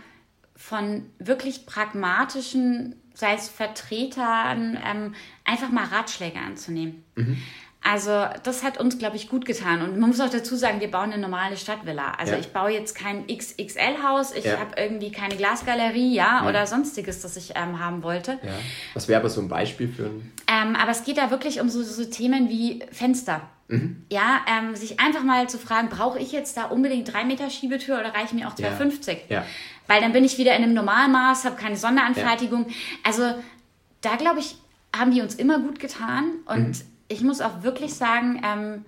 [0.55, 7.03] von wirklich pragmatischen, sei es Vertretern, ähm, einfach mal Ratschläge anzunehmen.
[7.15, 7.37] Mhm.
[7.87, 9.83] Also das hat uns, glaube ich, gut getan.
[9.83, 12.13] Und man muss auch dazu sagen, wir bauen eine normale Stadtvilla.
[12.13, 12.39] Also ja.
[12.39, 14.57] ich baue jetzt kein XXL-Haus, ich ja.
[14.57, 18.39] habe irgendwie keine Glasgalerie, ja, ja, oder sonstiges, das ich ähm, haben wollte.
[18.41, 18.53] Ja.
[18.95, 20.31] Was wäre aber so ein Beispiel für ein...
[20.47, 23.47] Ähm, aber es geht da wirklich um so, so Themen wie Fenster.
[23.67, 24.05] Mhm.
[24.11, 27.99] Ja, ähm, sich einfach mal zu fragen, brauche ich jetzt da unbedingt drei Meter Schiebetür
[27.99, 29.17] oder reichen mir auch 2,50?
[29.29, 29.45] Ja.
[29.87, 32.67] Weil dann bin ich wieder in einem Normalmaß, habe keine Sonderanfertigung.
[33.03, 33.33] Also
[34.01, 34.55] da, glaube ich,
[34.95, 36.69] haben die uns immer gut getan und...
[36.69, 38.85] Mhm ich muss auch wirklich sagen, ähm,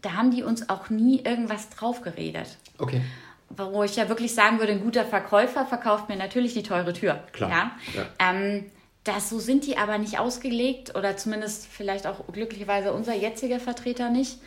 [0.00, 2.56] da haben die uns auch nie irgendwas draufgeredet.
[2.78, 3.02] Okay.
[3.50, 7.22] Wo ich ja wirklich sagen würde, ein guter Verkäufer verkauft mir natürlich die teure Tür.
[7.32, 7.50] Klar.
[7.50, 7.70] Ja?
[7.94, 8.06] ja.
[8.18, 8.70] Ähm,
[9.04, 14.10] das, so sind die aber nicht ausgelegt oder zumindest vielleicht auch glücklicherweise unser jetziger Vertreter
[14.10, 14.38] nicht.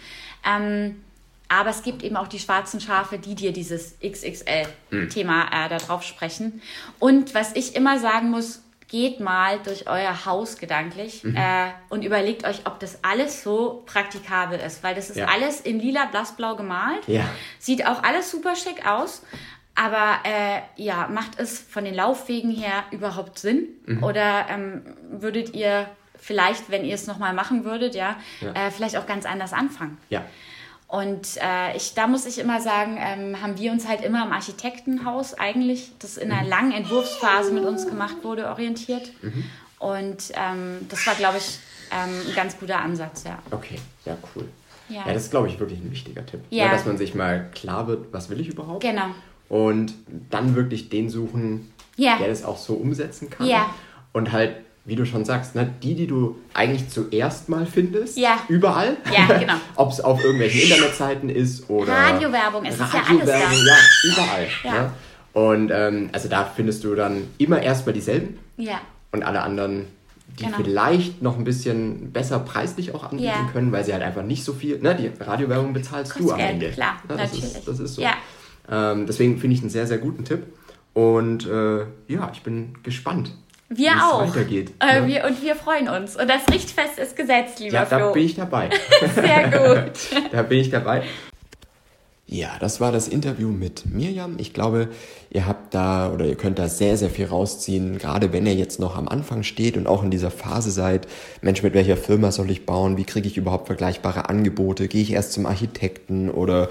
[0.46, 1.04] Ähm,
[1.48, 5.52] aber es gibt eben auch die schwarzen Schafe, die dir dieses XXL-Thema mhm.
[5.52, 6.62] äh, da drauf sprechen.
[7.00, 11.36] Und was ich immer sagen muss, geht mal durch euer Haus gedanklich mhm.
[11.36, 15.28] äh, und überlegt euch, ob das alles so praktikabel ist, weil das ist ja.
[15.28, 17.08] alles in lila, blassblau gemalt.
[17.08, 17.26] Ja.
[17.60, 19.24] Sieht auch alles super schick aus.
[19.76, 23.68] Aber äh, ja, macht es von den Laufwegen her überhaupt Sinn?
[23.86, 24.04] Mhm.
[24.04, 28.54] Oder ähm, würdet ihr vielleicht, wenn ihr es nochmal machen würdet, ja, ja.
[28.54, 29.98] Äh, vielleicht auch ganz anders anfangen?
[30.10, 30.24] Ja.
[30.88, 34.32] Und äh, ich, da muss ich immer sagen, ähm, haben wir uns halt immer im
[34.32, 36.50] Architektenhaus eigentlich, das in einer mhm.
[36.50, 39.12] langen Entwurfsphase mit uns gemacht wurde, orientiert.
[39.22, 39.44] Mhm.
[39.80, 41.60] Und ähm, das war, glaube ich,
[41.92, 43.40] ähm, ein ganz guter Ansatz, ja.
[43.52, 44.48] Okay, ja, cool.
[44.88, 46.42] Ja, ja das ist, glaube ich, wirklich ein wichtiger Tipp.
[46.50, 46.66] Ja.
[46.66, 46.72] ja.
[46.72, 48.82] Dass man sich mal klar wird, was will ich überhaupt?
[48.82, 49.08] Genau.
[49.49, 49.93] Und
[50.29, 52.17] dann wirklich den suchen, ja.
[52.17, 53.47] der das auch so umsetzen kann.
[53.47, 53.69] Ja.
[54.12, 54.55] Und halt
[54.86, 58.38] wie du schon sagst, ne, die, die du eigentlich zuerst mal findest, ja.
[58.47, 58.97] überall.
[59.12, 59.55] Ja, genau.
[59.75, 61.91] Ob es auf irgendwelchen Internetseiten ist oder.
[61.91, 63.39] Radiowerbung, es ist ja alles da.
[63.39, 63.47] Ja,
[64.03, 64.47] überall.
[64.63, 64.71] Ja.
[64.71, 64.91] Ne?
[65.34, 68.38] Und ähm, also da findest du dann immer erstmal dieselben.
[68.58, 68.79] Ja.
[69.12, 69.88] Und alle anderen,
[70.39, 70.58] die genau.
[70.58, 73.49] vielleicht noch ein bisschen besser preislich auch anbieten ja.
[73.51, 76.39] können, weil sie halt einfach nicht so viel, ne, die Radiowerbung bezahlst Kostet du am
[76.39, 76.69] Ende.
[76.69, 77.55] Klar, ne, das natürlich.
[77.55, 78.03] Ist, das ist so.
[78.03, 78.13] Ja.
[78.69, 80.43] Ähm, deswegen finde ich einen sehr, sehr guten Tipp.
[80.93, 83.32] Und äh, ja, ich bin gespannt,
[83.69, 84.21] wir auch.
[84.21, 84.73] weitergeht.
[84.80, 85.08] Äh, ja.
[85.08, 86.15] wir, und wir freuen uns.
[86.15, 87.97] Und das Richtfest ist gesetzt, lieber ja, Flo.
[87.97, 88.69] Ja, da bin ich dabei.
[89.15, 90.32] Sehr gut.
[90.32, 91.04] da bin ich dabei.
[92.36, 94.36] Ja, das war das Interview mit Mirjam.
[94.39, 94.89] Ich glaube,
[95.30, 98.78] ihr habt da oder ihr könnt da sehr, sehr viel rausziehen, gerade wenn ihr jetzt
[98.78, 101.08] noch am Anfang steht und auch in dieser Phase seid.
[101.41, 102.98] Mensch, mit welcher Firma soll ich bauen?
[102.98, 104.89] Wie kriege ich überhaupt vergleichbare Angebote?
[104.89, 106.67] Gehe ich erst zum Architekten oder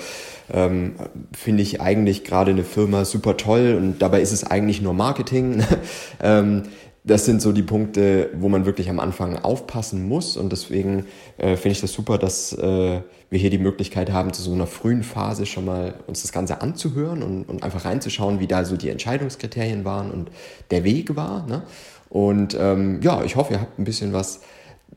[0.53, 0.96] ähm,
[1.35, 5.64] finde ich eigentlich gerade eine Firma super toll und dabei ist es eigentlich nur Marketing?
[6.22, 6.64] ähm,
[7.07, 10.38] das sind so die Punkte, wo man wirklich am Anfang aufpassen muss.
[10.38, 11.05] Und deswegen
[11.37, 14.67] äh, finde ich das super, dass äh, wir hier die Möglichkeit haben, zu so einer
[14.67, 18.79] frühen Phase schon mal uns das Ganze anzuhören und, und einfach reinzuschauen, wie da so
[18.79, 20.31] die Entscheidungskriterien waren und
[20.71, 21.47] der Weg war.
[21.47, 21.62] Ne?
[22.09, 24.40] Und ähm, ja, ich hoffe, ihr habt ein bisschen was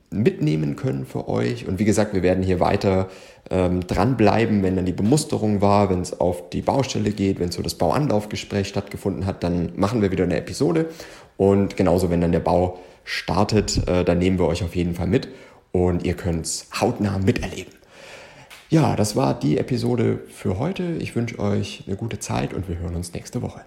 [0.09, 1.67] mitnehmen können für euch.
[1.67, 3.09] Und wie gesagt, wir werden hier weiter
[3.49, 7.61] ähm, dranbleiben, wenn dann die Bemusterung war, wenn es auf die Baustelle geht, wenn so
[7.61, 10.87] das Bauanlaufgespräch stattgefunden hat, dann machen wir wieder eine Episode.
[11.37, 15.07] Und genauso, wenn dann der Bau startet, äh, dann nehmen wir euch auf jeden Fall
[15.07, 15.29] mit
[15.71, 17.73] und ihr könnt es hautnah miterleben.
[18.69, 20.83] Ja, das war die Episode für heute.
[20.99, 23.61] Ich wünsche euch eine gute Zeit und wir hören uns nächste Woche.